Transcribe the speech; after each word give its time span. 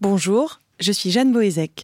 Bonjour, 0.00 0.60
je 0.80 0.90
suis 0.90 1.10
Jeanne 1.10 1.34
Boézek. 1.34 1.82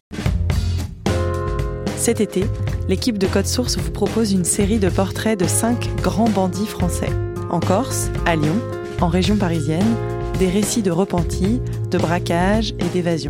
Cet 1.95 2.21
été, 2.21 2.43
l'équipe 2.89 3.19
de 3.19 3.27
Code 3.27 3.45
Source 3.45 3.77
vous 3.77 3.91
propose 3.91 4.31
une 4.31 4.45
série 4.45 4.79
de 4.79 4.89
portraits 4.89 5.39
de 5.39 5.45
cinq 5.45 5.95
grands 5.97 6.27
bandits 6.27 6.65
français. 6.65 7.11
En 7.51 7.59
Corse, 7.59 8.09
à 8.25 8.35
Lyon, 8.35 8.59
en 8.99 9.09
région 9.09 9.37
parisienne, 9.37 9.95
des 10.39 10.49
récits 10.49 10.81
de 10.81 10.89
repentis, 10.89 11.61
de 11.91 11.99
braquage 11.99 12.71
et 12.79 12.89
d'évasion. 12.91 13.29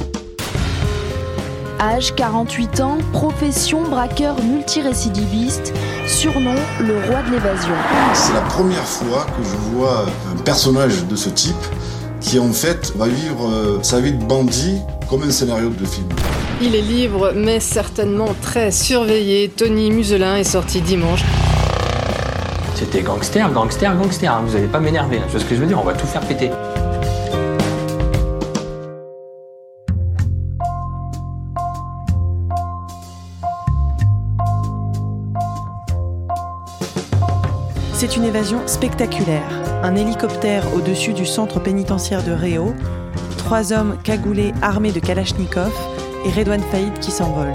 Âge 1.81 2.13
48 2.15 2.79
ans, 2.81 2.97
profession 3.11 3.81
braqueur 3.81 4.35
multirécidiviste, 4.43 5.73
surnom 6.07 6.53
le 6.79 6.93
roi 7.09 7.23
de 7.23 7.31
l'évasion. 7.31 7.73
C'est 8.13 8.33
la 8.33 8.41
première 8.41 8.83
fois 8.85 9.25
que 9.35 9.43
je 9.43 9.55
vois 9.75 10.05
un 10.31 10.37
personnage 10.43 11.05
de 11.07 11.15
ce 11.15 11.29
type 11.29 11.55
qui 12.19 12.37
en 12.37 12.51
fait 12.53 12.93
va 12.95 13.07
vivre 13.07 13.49
euh, 13.49 13.79
sa 13.81 13.99
vie 13.99 14.13
de 14.13 14.23
bandit 14.23 14.77
comme 15.09 15.23
un 15.23 15.31
scénario 15.31 15.69
de 15.69 15.85
film. 15.85 16.07
Il 16.61 16.75
est 16.75 16.81
libre, 16.81 17.31
mais 17.35 17.59
certainement 17.59 18.29
très 18.43 18.69
surveillé. 18.69 19.49
Tony 19.49 19.89
Muselin 19.89 20.35
est 20.35 20.43
sorti 20.43 20.81
dimanche. 20.81 21.23
C'était 22.75 23.01
gangster, 23.01 23.49
gangster, 23.51 23.95
gangster. 23.95 24.31
hein. 24.31 24.43
Vous 24.45 24.55
allez 24.55 24.67
pas 24.67 24.79
m'énerver. 24.79 25.17
là. 25.17 25.23
Tu 25.25 25.31
vois 25.31 25.39
ce 25.39 25.45
que 25.45 25.55
je 25.55 25.61
veux 25.61 25.65
dire? 25.67 25.79
On 25.81 25.83
va 25.85 25.93
tout 25.93 26.05
faire 26.05 26.21
péter. 26.21 26.51
C'est 38.01 38.17
une 38.17 38.23
évasion 38.23 38.65
spectaculaire. 38.65 39.47
Un 39.83 39.95
hélicoptère 39.95 40.73
au-dessus 40.73 41.13
du 41.13 41.23
centre 41.23 41.59
pénitentiaire 41.59 42.23
de 42.23 42.31
Réau, 42.31 42.73
trois 43.37 43.73
hommes 43.73 43.95
cagoulés 44.03 44.55
armés 44.63 44.91
de 44.91 44.99
Kalachnikov 44.99 45.71
et 46.25 46.31
Redouane 46.31 46.63
Faïd 46.71 46.97
qui 46.97 47.11
s'envolent. 47.11 47.53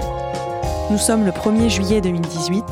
Nous 0.89 0.97
sommes 0.97 1.25
le 1.25 1.31
1er 1.31 1.69
juillet 1.69 1.99
2018 1.99 2.63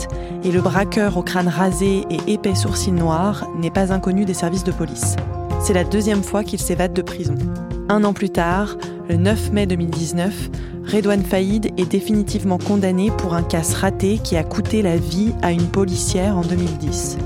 et 0.46 0.54
le 0.54 0.62
braqueur 0.62 1.18
au 1.18 1.22
crâne 1.22 1.50
rasé 1.50 2.06
et 2.10 2.32
épais 2.32 2.56
sourcils 2.56 2.94
noirs 2.94 3.46
n'est 3.58 3.72
pas 3.72 3.92
inconnu 3.92 4.24
des 4.24 4.34
services 4.34 4.64
de 4.64 4.72
police. 4.72 5.18
C'est 5.60 5.74
la 5.74 5.84
deuxième 5.84 6.24
fois 6.24 6.46
qu'il 6.46 6.62
s'évade 6.62 6.94
de 6.94 7.02
prison. 7.02 7.36
Un 7.90 8.06
an 8.06 8.14
plus 8.14 8.30
tard, 8.30 8.78
le 9.10 9.18
9 9.18 9.52
mai 9.52 9.66
2019, 9.66 10.50
Redouane 10.94 11.26
Faïd 11.26 11.74
est 11.78 11.92
définitivement 11.92 12.58
condamné 12.58 13.12
pour 13.12 13.34
un 13.34 13.44
casse 13.44 13.74
raté 13.74 14.20
qui 14.24 14.38
a 14.38 14.46
coûté 14.46 14.82
la 14.82 14.96
vie 14.96 15.34
à 15.42 15.52
une 15.52 15.68
policière 15.68 16.38
en 16.38 16.42
2010. 16.42 17.18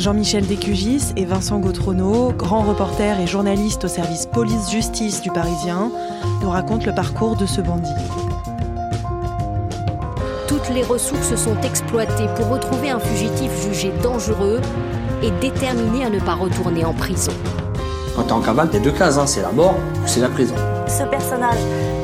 Jean-Michel 0.00 0.46
Descugis 0.46 1.12
et 1.16 1.26
Vincent 1.26 1.58
Gautrono, 1.58 2.32
grands 2.32 2.62
reporters 2.62 3.20
et 3.20 3.26
journalistes 3.26 3.84
au 3.84 3.88
service 3.88 4.24
police-justice 4.24 5.20
du 5.20 5.30
Parisien, 5.30 5.92
nous 6.40 6.48
racontent 6.48 6.86
le 6.86 6.94
parcours 6.94 7.36
de 7.36 7.44
ce 7.44 7.60
bandit. 7.60 7.90
Toutes 10.48 10.70
les 10.70 10.82
ressources 10.82 11.34
sont 11.36 11.60
exploitées 11.60 12.28
pour 12.34 12.48
retrouver 12.48 12.88
un 12.88 12.98
fugitif 12.98 13.50
jugé 13.62 13.92
dangereux 14.02 14.62
et 15.22 15.30
déterminé 15.32 16.06
à 16.06 16.08
ne 16.08 16.18
pas 16.18 16.34
retourner 16.34 16.82
en 16.82 16.94
prison. 16.94 17.32
Quand 18.20 18.26
t'es 18.26 18.32
en 18.32 18.40
cavale, 18.42 18.68
t'as 18.70 18.78
deux 18.80 18.90
cases. 18.92 19.16
hein. 19.16 19.24
C'est 19.26 19.40
la 19.40 19.50
mort 19.50 19.76
ou 19.94 20.06
c'est 20.06 20.20
la 20.20 20.28
prison. 20.28 20.54
Ce 20.86 21.04
personnage 21.04 21.56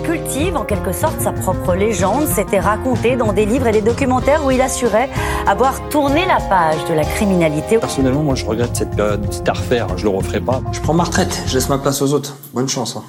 cultive 0.02 0.56
en 0.56 0.64
quelque 0.64 0.90
sorte 0.92 1.20
sa 1.20 1.30
propre 1.32 1.74
légende, 1.74 2.26
s'était 2.26 2.58
raconté 2.58 3.16
dans 3.16 3.34
des 3.34 3.44
livres 3.44 3.66
et 3.66 3.72
des 3.72 3.82
documentaires 3.82 4.42
où 4.42 4.50
il 4.50 4.62
assurait 4.62 5.10
avoir 5.46 5.78
tourné 5.90 6.24
la 6.24 6.38
page 6.48 6.82
de 6.88 6.94
la 6.94 7.04
criminalité. 7.04 7.76
Personnellement, 7.76 8.22
moi, 8.22 8.34
je 8.34 8.46
regrette 8.46 8.74
cette 8.74 8.96
période. 8.96 9.26
C'était 9.30 9.50
à 9.50 9.52
refaire. 9.52 9.88
Je 9.98 10.04
le 10.04 10.08
referai 10.08 10.40
pas. 10.40 10.62
Je 10.72 10.80
prends 10.80 10.94
ma 10.94 11.04
retraite. 11.04 11.42
Je 11.46 11.52
laisse 11.56 11.68
ma 11.68 11.76
place 11.76 12.00
aux 12.00 12.14
autres. 12.14 12.34
Bonne 12.54 12.68
chance. 12.68 12.96
hein. 12.96 13.02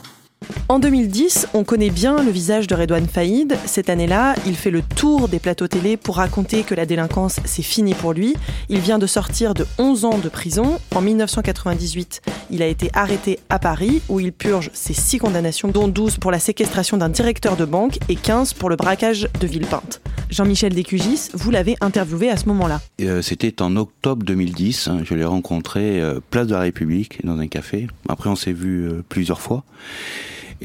En 0.70 0.80
2010, 0.80 1.48
on 1.54 1.64
connaît 1.64 1.90
bien 1.90 2.22
le 2.22 2.30
visage 2.30 2.68
de 2.68 2.76
Redouane 2.76 3.08
Faïd. 3.08 3.56
Cette 3.66 3.90
année-là, 3.90 4.36
il 4.46 4.54
fait 4.58 4.70
le 4.70 4.82
tour 4.82 5.30
des 5.30 5.40
plateaux 5.40 5.70
télé 5.70 5.96
pour 5.96 6.18
raconter 6.18 6.64
que 6.64 6.76
la 6.76 6.86
délinquance, 6.86 7.40
c'est 7.46 7.62
fini 7.62 7.94
pour 7.94 8.12
lui. 8.12 8.36
Il 8.68 8.80
vient 8.80 9.00
de 9.00 9.08
sortir 9.08 9.54
de 9.54 9.66
11 9.78 10.04
ans 10.04 10.18
de 10.18 10.28
prison. 10.28 10.78
En 10.94 11.00
1998, 11.00 12.22
il 12.52 12.62
a 12.62 12.68
été 12.68 12.90
arrêté 12.94 13.40
à 13.48 13.60
Paris, 13.60 14.02
où 14.10 14.20
il 14.20 14.34
purge 14.34 14.70
ses 14.74 14.94
6 14.94 15.20
condamnations, 15.20 15.70
dont 15.70 15.88
12 15.88 16.18
pour 16.18 16.32
la 16.32 16.40
séquestration 16.40 16.98
d'un 16.98 17.10
directeur 17.10 17.56
de 17.56 17.64
banque 17.64 17.98
et 18.10 18.16
15 18.18 18.52
pour 18.54 18.70
le 18.70 18.76
braquage 18.76 19.30
de 19.40 19.48
Villepinte. 19.48 20.02
Jean-Michel 20.30 20.74
Descugis, 20.74 21.30
vous 21.34 21.50
l'avez 21.50 21.78
interviewé 21.80 22.30
à 22.30 22.36
ce 22.36 22.46
moment-là. 22.48 22.82
Euh, 23.00 23.22
C'était 23.22 23.62
en 23.62 23.78
octobre 23.78 24.26
2010. 24.26 24.90
hein, 24.90 24.98
je 25.06 25.14
l'ai 25.14 25.24
rencontré 25.24 26.02
euh, 26.02 26.20
place 26.30 26.48
de 26.48 26.54
la 26.54 26.60
République 26.60 27.26
dans 27.26 27.40
un 27.40 27.48
café. 27.48 27.88
Après, 28.10 28.30
on 28.30 28.36
s'est 28.36 28.52
vu 28.52 28.86
euh, 28.90 29.02
plusieurs 29.08 29.40
fois. 29.40 29.64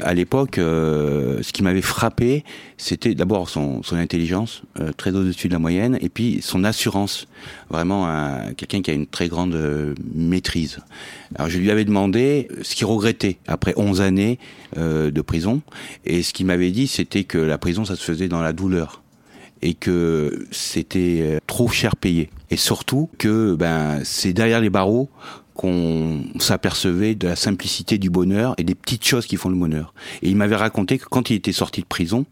À 0.01 0.13
l'époque, 0.15 0.57
euh, 0.57 1.43
ce 1.43 1.53
qui 1.53 1.61
m'avait 1.61 1.81
frappé, 1.81 2.43
c'était 2.77 3.13
d'abord 3.13 3.47
son, 3.49 3.83
son 3.83 3.95
intelligence, 3.95 4.63
euh, 4.79 4.91
très 4.91 5.11
au-dessus 5.15 5.47
de 5.49 5.53
la 5.53 5.59
moyenne, 5.59 5.97
et 6.01 6.09
puis 6.09 6.39
son 6.41 6.63
assurance. 6.63 7.27
Vraiment, 7.69 8.07
un- 8.07 8.53
quelqu'un 8.53 8.81
qui 8.81 8.89
a 8.89 8.93
une 8.95 9.05
très 9.05 9.27
grande 9.27 9.53
euh, 9.53 9.93
maîtrise. 10.15 10.79
Alors, 11.35 11.49
je 11.49 11.59
lui 11.59 11.69
avais 11.69 11.85
demandé 11.85 12.47
ce 12.63 12.75
qu'il 12.75 12.87
regrettait 12.87 13.37
après 13.47 13.73
11 13.77 14.01
années 14.01 14.39
euh, 14.77 15.11
de 15.11 15.21
prison, 15.21 15.61
et 16.05 16.23
ce 16.23 16.33
qu'il 16.33 16.47
m'avait 16.47 16.71
dit, 16.71 16.87
c'était 16.87 17.23
que 17.23 17.37
la 17.37 17.59
prison, 17.59 17.85
ça 17.85 17.95
se 17.95 18.03
faisait 18.03 18.27
dans 18.27 18.41
la 18.41 18.53
douleur 18.53 19.01
et 19.61 19.75
que 19.75 20.45
c'était 20.51 21.19
euh, 21.21 21.39
trop 21.47 21.69
cher 21.69 21.95
payé. 21.95 22.29
Et 22.49 22.57
surtout 22.57 23.09
que 23.17 23.55
ben, 23.55 24.01
c'est 24.03 24.33
derrière 24.33 24.59
les 24.59 24.69
barreaux 24.69 25.09
qu'on 25.55 26.23
s'apercevait 26.39 27.15
de 27.15 27.27
la 27.27 27.35
simplicité 27.35 27.97
du 27.97 28.09
bonheur 28.09 28.55
et 28.57 28.63
des 28.63 28.75
petites 28.75 29.05
choses 29.05 29.25
qui 29.25 29.35
font 29.35 29.49
le 29.49 29.55
bonheur. 29.55 29.93
Et 30.21 30.29
il 30.29 30.35
m'avait 30.35 30.55
raconté 30.55 30.97
que 30.97 31.05
quand 31.05 31.29
il 31.29 31.35
était 31.35 31.51
sorti 31.51 31.81
de 31.81 31.85
prison, 31.85 32.25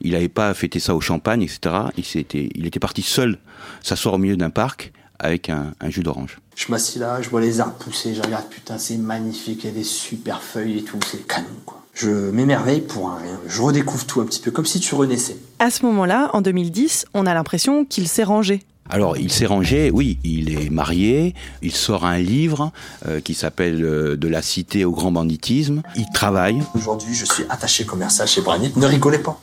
il 0.00 0.12
n'avait 0.12 0.28
pas 0.28 0.52
fêté 0.54 0.80
ça 0.80 0.94
au 0.94 1.00
champagne, 1.00 1.42
etc. 1.42 1.76
Il, 1.96 2.04
s'était, 2.04 2.50
il 2.54 2.66
était 2.66 2.80
parti 2.80 3.02
seul 3.02 3.38
s'asseoir 3.82 4.14
au 4.14 4.18
milieu 4.18 4.36
d'un 4.36 4.50
parc 4.50 4.92
avec 5.18 5.48
un, 5.48 5.72
un 5.80 5.90
jus 5.90 6.02
d'orange. 6.02 6.38
Je 6.56 6.66
m'assis 6.70 6.98
là, 6.98 7.22
je 7.22 7.30
vois 7.30 7.40
les 7.40 7.60
arbres 7.60 7.76
pousser, 7.76 8.14
je 8.14 8.22
regarde, 8.22 8.48
putain, 8.48 8.78
c'est 8.78 8.96
magnifique, 8.96 9.64
il 9.64 9.66
y 9.68 9.70
a 9.70 9.74
des 9.74 9.84
super 9.84 10.42
feuilles 10.42 10.78
et 10.78 10.82
tout, 10.82 10.98
c'est 11.10 11.26
canon, 11.26 11.46
quoi. 11.64 11.80
Je 11.94 12.08
m'émerveille 12.08 12.80
pour 12.80 13.08
un 13.08 13.16
rien. 13.16 13.40
Je 13.46 13.62
redécouvre 13.62 14.04
tout 14.04 14.20
un 14.20 14.24
petit 14.24 14.40
peu, 14.40 14.50
comme 14.50 14.66
si 14.66 14.80
tu 14.80 14.96
renaissais. 14.96 15.36
À 15.60 15.70
ce 15.70 15.86
moment-là, 15.86 16.28
en 16.32 16.40
2010, 16.40 17.06
on 17.14 17.24
a 17.24 17.34
l'impression 17.34 17.84
qu'il 17.84 18.08
s'est 18.08 18.24
rangé. 18.24 18.62
Alors, 18.90 19.16
il 19.16 19.32
s'est 19.32 19.46
rangé, 19.46 19.90
oui, 19.90 20.18
il 20.24 20.52
est 20.52 20.70
marié, 20.70 21.34
il 21.62 21.72
sort 21.72 22.04
un 22.04 22.18
livre 22.18 22.70
euh, 23.06 23.20
qui 23.20 23.34
s'appelle 23.34 23.82
euh, 23.82 24.16
De 24.16 24.28
la 24.28 24.42
cité 24.42 24.84
au 24.84 24.92
grand 24.92 25.10
banditisme, 25.10 25.82
il 25.96 26.06
travaille, 26.12 26.62
Aujourd'hui, 26.74 27.14
je 27.14 27.24
suis 27.24 27.44
attaché 27.48 27.84
commercial 27.86 28.28
chez 28.28 28.42
Branit. 28.42 28.72
Ne 28.76 28.86
rigolez 28.86 29.18
pas. 29.18 29.40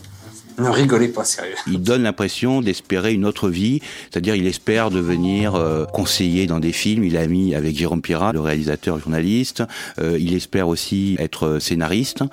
Ne 0.61 0.69
rigolez 0.69 1.07
pas, 1.07 1.23
sérieux. 1.23 1.55
il 1.67 1.81
donne 1.81 2.03
l'impression 2.03 2.61
d'espérer 2.61 3.13
une 3.13 3.25
autre 3.25 3.49
vie, 3.49 3.81
c'est-à-dire 4.09 4.35
il 4.35 4.45
espère 4.45 4.91
devenir 4.91 5.55
euh, 5.55 5.85
conseiller 5.85 6.45
dans 6.45 6.59
des 6.59 6.71
films, 6.71 7.03
il 7.03 7.17
a 7.17 7.25
mis 7.25 7.55
avec 7.55 7.75
Jérôme 7.75 8.01
Pirat, 8.01 8.31
le 8.33 8.41
réalisateur 8.41 8.99
journaliste, 8.99 9.63
euh, 9.99 10.17
il 10.19 10.35
espère 10.35 10.67
aussi 10.67 11.15
être 11.19 11.59
scénariste. 11.59 12.23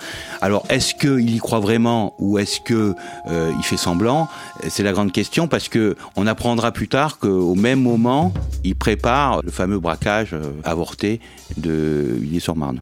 Alors 0.40 0.66
est-ce 0.68 0.94
qu'il 0.94 1.34
y 1.34 1.38
croit 1.38 1.60
vraiment 1.60 2.14
ou 2.18 2.38
est-ce 2.38 2.60
que 2.60 2.94
euh, 3.28 3.52
il 3.56 3.64
fait 3.64 3.76
semblant? 3.76 4.28
C'est 4.68 4.82
la 4.82 4.92
grande 4.92 5.12
question 5.12 5.48
parce 5.48 5.68
que 5.68 5.96
on 6.16 6.26
apprendra 6.26 6.72
plus 6.72 6.88
tard 6.88 7.18
qu'au 7.18 7.54
même 7.54 7.80
moment, 7.80 8.32
il 8.64 8.76
prépare 8.76 9.42
le 9.42 9.50
fameux 9.50 9.78
braquage 9.78 10.34
euh, 10.34 10.52
avorté 10.64 11.20
de 11.56 12.16
Villiers-sur-Marne. 12.20 12.78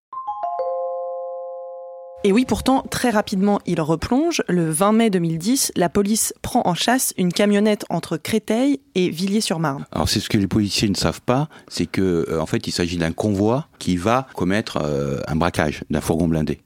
Et 2.24 2.32
oui, 2.32 2.44
pourtant, 2.44 2.82
très 2.90 3.10
rapidement, 3.10 3.60
il 3.66 3.80
replonge. 3.80 4.42
Le 4.48 4.70
20 4.70 4.92
mai 4.92 5.10
2010, 5.10 5.72
la 5.76 5.88
police 5.88 6.34
prend 6.42 6.62
en 6.64 6.74
chasse 6.74 7.14
une 7.18 7.32
camionnette 7.32 7.84
entre 7.88 8.16
Créteil 8.16 8.80
et 8.94 9.10
Villiers-sur-Marne. 9.10 9.86
Alors 9.92 10.08
c'est 10.08 10.20
ce 10.20 10.28
que 10.28 10.38
les 10.38 10.48
policiers 10.48 10.88
ne 10.88 10.96
savent 10.96 11.20
pas, 11.20 11.48
c'est 11.68 11.86
que 11.86 12.26
euh, 12.28 12.40
en 12.40 12.46
fait 12.46 12.66
il 12.66 12.72
s'agit 12.72 12.96
d'un 12.96 13.12
convoi 13.12 13.68
qui 13.78 13.96
va 13.96 14.26
commettre 14.34 14.78
euh, 14.82 15.20
un 15.28 15.36
braquage 15.36 15.84
d'un 15.90 16.00
fourgon 16.00 16.26
blindé. 16.26 16.60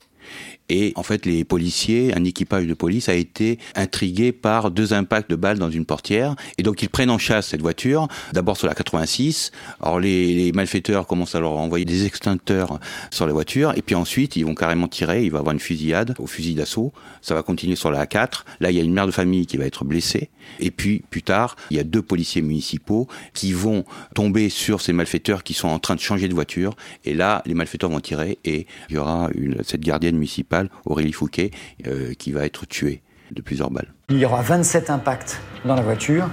Et 0.70 0.92
en 0.94 1.02
fait, 1.02 1.26
les 1.26 1.44
policiers, 1.44 2.16
un 2.16 2.24
équipage 2.24 2.66
de 2.66 2.74
police 2.74 3.08
a 3.08 3.14
été 3.14 3.58
intrigué 3.74 4.30
par 4.30 4.70
deux 4.70 4.94
impacts 4.94 5.28
de 5.28 5.34
balles 5.34 5.58
dans 5.58 5.68
une 5.68 5.84
portière. 5.84 6.36
Et 6.58 6.62
donc, 6.62 6.82
ils 6.82 6.88
prennent 6.88 7.10
en 7.10 7.18
chasse 7.18 7.48
cette 7.48 7.60
voiture, 7.60 8.06
d'abord 8.32 8.56
sur 8.56 8.68
la 8.68 8.74
86. 8.74 9.50
Alors, 9.82 9.98
les, 9.98 10.52
malfaiteurs 10.54 11.06
commencent 11.06 11.34
à 11.34 11.40
leur 11.40 11.52
envoyer 11.52 11.84
des 11.84 12.06
extincteurs 12.06 12.78
sur 13.10 13.26
la 13.26 13.32
voiture. 13.32 13.72
Et 13.76 13.82
puis 13.82 13.96
ensuite, 13.96 14.36
ils 14.36 14.44
vont 14.44 14.54
carrément 14.54 14.86
tirer. 14.86 15.24
Il 15.24 15.32
va 15.32 15.38
y 15.38 15.40
avoir 15.40 15.52
une 15.52 15.60
fusillade 15.60 16.14
au 16.18 16.26
fusil 16.26 16.54
d'assaut. 16.54 16.92
Ça 17.20 17.34
va 17.34 17.42
continuer 17.42 17.74
sur 17.74 17.90
la 17.90 18.04
A4. 18.04 18.44
Là, 18.60 18.70
il 18.70 18.76
y 18.76 18.80
a 18.80 18.84
une 18.84 18.92
mère 18.92 19.06
de 19.06 19.12
famille 19.12 19.46
qui 19.46 19.56
va 19.56 19.66
être 19.66 19.84
blessée. 19.84 20.30
Et 20.60 20.70
puis, 20.70 21.02
plus 21.10 21.22
tard, 21.22 21.56
il 21.70 21.76
y 21.78 21.80
a 21.80 21.84
deux 21.84 22.02
policiers 22.02 22.42
municipaux 22.42 23.08
qui 23.34 23.52
vont 23.52 23.84
tomber 24.14 24.48
sur 24.48 24.80
ces 24.80 24.92
malfaiteurs 24.92 25.42
qui 25.42 25.54
sont 25.54 25.68
en 25.68 25.80
train 25.80 25.96
de 25.96 26.00
changer 26.00 26.28
de 26.28 26.34
voiture. 26.34 26.76
Et 27.04 27.14
là, 27.14 27.42
les 27.44 27.54
malfaiteurs 27.54 27.90
vont 27.90 28.00
tirer 28.00 28.38
et 28.44 28.66
il 28.88 28.94
y 28.94 28.98
aura 28.98 29.30
cette 29.64 29.80
gardienne 29.80 30.14
municipale 30.14 30.59
Aurélie 30.84 31.12
Fouquet, 31.12 31.50
euh, 31.86 32.12
qui 32.14 32.32
va 32.32 32.44
être 32.44 32.66
tuée 32.66 33.02
de 33.32 33.42
plusieurs 33.42 33.70
balles. 33.70 33.92
Il 34.08 34.18
y 34.18 34.24
aura 34.24 34.42
27 34.42 34.90
impacts 34.90 35.40
dans 35.64 35.74
la 35.74 35.82
voiture, 35.82 36.28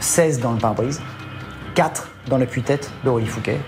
16 0.00 0.40
dans 0.40 0.52
le 0.52 0.58
pare-brise, 0.58 1.00
4 1.74 2.08
dans 2.28 2.38
la 2.38 2.46
tête 2.46 2.90
d'Aurélie 3.04 3.26
Fouquet. 3.26 3.58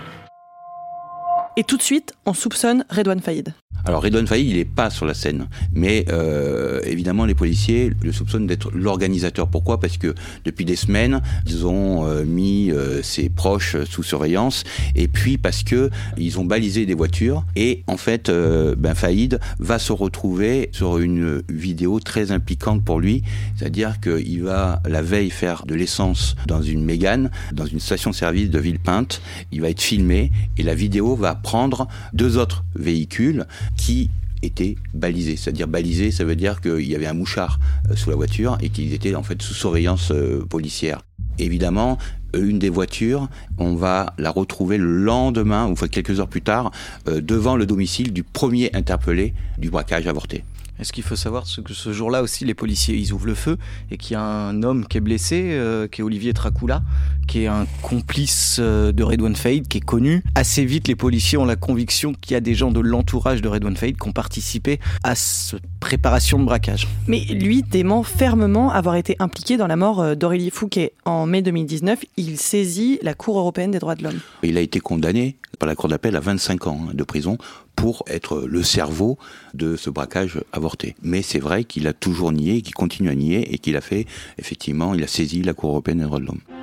Et 1.57 1.63
tout 1.63 1.77
de 1.77 1.81
suite, 1.81 2.13
on 2.25 2.33
soupçonne 2.33 2.85
Redouane 2.89 3.19
Faïd. 3.19 3.53
Alors 3.85 4.03
Redouane 4.03 4.27
Faïd, 4.27 4.47
il 4.47 4.57
n'est 4.57 4.65
pas 4.65 4.89
sur 4.89 5.05
la 5.05 5.13
scène, 5.13 5.47
mais 5.73 6.05
euh, 6.09 6.81
évidemment 6.83 7.25
les 7.25 7.35
policiers 7.35 7.91
le 8.01 8.11
soupçonnent 8.11 8.47
d'être 8.47 8.71
l'organisateur. 8.71 9.47
Pourquoi? 9.47 9.79
Parce 9.79 9.97
que 9.97 10.13
depuis 10.45 10.65
des 10.65 10.75
semaines, 10.75 11.21
ils 11.47 11.65
ont 11.65 12.05
euh, 12.05 12.25
mis 12.25 12.71
euh, 12.71 13.01
ses 13.01 13.29
proches 13.29 13.77
sous 13.85 14.03
surveillance, 14.03 14.63
et 14.95 15.07
puis 15.07 15.37
parce 15.37 15.63
que 15.63 15.89
ils 16.17 16.39
ont 16.39 16.45
balisé 16.45 16.85
des 16.85 16.93
voitures, 16.93 17.45
et 17.55 17.83
en 17.87 17.97
fait, 17.97 18.29
euh, 18.29 18.75
ben 18.77 18.95
Faïd 18.95 19.39
va 19.59 19.79
se 19.79 19.91
retrouver 19.91 20.69
sur 20.71 20.97
une 20.99 21.41
vidéo 21.49 21.99
très 21.99 22.31
impliquante 22.31 22.83
pour 22.83 22.99
lui, 22.99 23.23
c'est-à-dire 23.55 23.99
qu'il 23.99 24.43
va 24.43 24.81
la 24.87 25.01
veille 25.01 25.29
faire 25.29 25.65
de 25.65 25.75
l'essence 25.75 26.35
dans 26.47 26.61
une 26.61 26.83
Mégane, 26.83 27.31
dans 27.53 27.65
une 27.65 27.79
station-service 27.79 28.49
de 28.49 28.59
Villepinte, 28.59 29.21
il 29.51 29.61
va 29.61 29.69
être 29.69 29.81
filmé, 29.81 30.31
et 30.57 30.63
la 30.63 30.75
vidéo 30.75 31.15
va 31.15 31.35
prendre 31.35 31.87
deux 32.13 32.37
autres 32.37 32.63
véhicules 32.75 33.45
qui 33.77 34.09
étaient 34.41 34.75
balisés. 34.93 35.35
C'est-à-dire 35.35 35.67
balisés, 35.67 36.11
ça 36.11 36.23
veut 36.23 36.35
dire 36.35 36.61
qu'il 36.61 36.87
y 36.87 36.95
avait 36.95 37.07
un 37.07 37.13
mouchard 37.13 37.59
euh, 37.89 37.95
sous 37.95 38.09
la 38.09 38.15
voiture 38.15 38.57
et 38.61 38.69
qu'ils 38.69 38.93
étaient 38.93 39.15
en 39.15 39.23
fait 39.23 39.41
sous 39.41 39.53
surveillance 39.53 40.11
euh, 40.11 40.45
policière. 40.45 41.01
Évidemment, 41.37 41.97
une 42.33 42.59
des 42.59 42.69
voitures, 42.69 43.27
on 43.57 43.75
va 43.75 44.13
la 44.17 44.29
retrouver 44.29 44.77
le 44.77 45.03
lendemain, 45.03 45.67
ou 45.67 45.75
quelques 45.87 46.19
heures 46.19 46.27
plus 46.27 46.41
tard, 46.41 46.71
euh, 47.07 47.21
devant 47.21 47.55
le 47.55 47.65
domicile 47.65 48.13
du 48.13 48.23
premier 48.23 48.69
interpellé 48.73 49.33
du 49.57 49.69
braquage 49.69 50.07
avorté. 50.07 50.43
Est-ce 50.79 50.93
qu'il 50.93 51.03
faut 51.03 51.17
savoir 51.17 51.43
que 51.43 51.73
ce 51.73 51.91
jour-là 51.91 52.21
aussi, 52.21 52.45
les 52.45 52.53
policiers, 52.53 52.95
ils 52.95 53.11
ouvrent 53.11 53.25
le 53.25 53.35
feu 53.35 53.57
et 53.91 53.97
qu'il 53.97 54.13
y 54.13 54.15
a 54.15 54.21
un 54.21 54.63
homme 54.63 54.87
qui 54.87 54.97
est 54.97 55.01
blessé, 55.01 55.49
euh, 55.51 55.87
qui 55.87 55.99
est 55.99 56.03
Olivier 56.03 56.33
Tracula, 56.33 56.83
qui 57.27 57.43
est 57.43 57.47
un 57.47 57.67
complice 57.81 58.57
euh, 58.59 58.93
de 58.93 59.03
Redouane 59.03 59.35
Faïd, 59.35 59.67
qui 59.67 59.79
est 59.79 59.85
connu. 59.85 60.23
Assez 60.35 60.63
vite, 60.63 60.87
les 60.87 60.95
policiers 60.95 61.37
ont 61.37 61.45
la 61.45 61.57
conviction 61.57 62.13
qu'il 62.13 62.31
y 62.31 62.35
a 62.35 62.39
des 62.39 62.55
gens 62.55 62.71
de 62.71 62.79
l'entourage 62.79 63.41
de 63.41 63.49
Redouane 63.49 63.75
Faïd 63.75 63.97
qui 63.97 64.07
ont 64.07 64.13
participé 64.13 64.79
à 65.03 65.15
cette 65.15 65.59
préparation 65.81 66.39
de 66.39 66.45
braquage. 66.45 66.87
Mais 67.07 67.19
lui 67.25 67.61
dément 67.61 68.03
fermement 68.03 68.71
avoir 68.71 68.95
été 68.95 69.17
impliqué 69.19 69.57
dans 69.57 69.67
la 69.67 69.75
mort 69.75 69.99
euh, 69.99 70.15
d'Aurélie 70.15 70.49
Fouquet. 70.49 70.93
En 71.03 71.25
mai 71.25 71.41
2019, 71.41 72.05
il 72.15 72.37
saisit 72.37 72.99
la 73.01 73.13
Cour 73.13 73.37
européenne 73.37 73.71
des 73.71 73.79
droits 73.79 73.95
de 73.95 74.03
l'homme. 74.03 74.19
Il 74.43 74.57
a 74.57 74.61
été 74.61 74.79
condamné 74.79 75.35
par 75.59 75.67
la 75.67 75.75
Cour 75.75 75.89
d'appel 75.89 76.15
à 76.15 76.21
25 76.21 76.67
ans 76.67 76.79
de 76.93 77.03
prison 77.03 77.37
pour 77.79 78.03
être 78.07 78.41
le 78.41 78.61
cerveau 78.61 79.17
de 79.53 79.75
ce 79.75 79.89
braquage 79.89 80.41
avorté. 80.51 80.95
Mais 81.01 81.21
c'est 81.21 81.39
vrai 81.39 81.63
qu'il 81.63 81.87
a 81.87 81.93
toujours 81.93 82.31
nié, 82.31 82.61
qu'il 82.61 82.75
continue 82.75 83.09
à 83.09 83.15
nier 83.15 83.53
et 83.53 83.57
qu'il 83.57 83.77
a 83.77 83.81
fait, 83.81 84.05
effectivement, 84.37 84.93
il 84.93 85.03
a 85.03 85.07
saisi 85.07 85.41
la 85.43 85.53
Cour 85.53 85.71
européenne 85.71 85.99
des 85.99 86.03
droits 86.03 86.19
de 86.19 86.25
l'homme. 86.25 86.58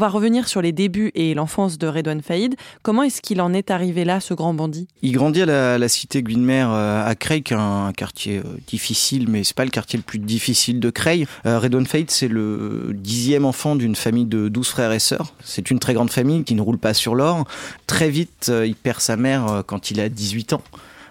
Va 0.00 0.08
revenir 0.08 0.48
sur 0.48 0.62
les 0.62 0.72
débuts 0.72 1.12
et 1.14 1.34
l'enfance 1.34 1.78
de 1.78 1.86
Redouane 1.86 2.22
Faïd. 2.22 2.56
Comment 2.82 3.02
est-ce 3.02 3.20
qu'il 3.20 3.40
en 3.40 3.52
est 3.52 3.70
arrivé 3.70 4.04
là, 4.04 4.18
ce 4.18 4.32
grand 4.32 4.54
bandit? 4.54 4.88
Il 5.02 5.12
grandit 5.12 5.42
à 5.42 5.78
la, 5.78 5.88
cité 5.88 6.22
Guynemer 6.22 6.66
euh, 6.68 7.06
à 7.06 7.14
Creil, 7.14 7.44
un 7.50 7.92
quartier 7.92 8.38
euh, 8.38 8.44
difficile, 8.66 9.28
mais 9.28 9.44
c'est 9.44 9.54
pas 9.54 9.64
le 9.64 9.70
quartier 9.70 9.98
le 9.98 10.02
plus 10.02 10.18
difficile 10.18 10.80
de 10.80 10.88
Creil. 10.88 11.26
Euh, 11.44 11.58
Redouane 11.58 11.86
Faïd, 11.86 12.10
c'est 12.10 12.28
le 12.28 12.92
dixième 12.94 13.44
enfant 13.44 13.76
d'une 13.76 13.94
famille 13.94 14.24
de 14.24 14.48
douze 14.48 14.68
frères 14.68 14.92
et 14.92 14.98
sœurs. 14.98 15.34
C'est 15.44 15.70
une 15.70 15.78
très 15.78 15.92
grande 15.92 16.10
famille 16.10 16.44
qui 16.44 16.54
ne 16.54 16.62
roule 16.62 16.78
pas 16.78 16.94
sur 16.94 17.14
l'or. 17.14 17.44
Très 17.86 18.08
vite, 18.08 18.50
il 18.64 18.74
perd 18.74 19.00
sa 19.00 19.16
mère 19.16 19.64
quand 19.66 19.90
il 19.90 20.00
a 20.00 20.08
18 20.08 20.54
ans. 20.54 20.62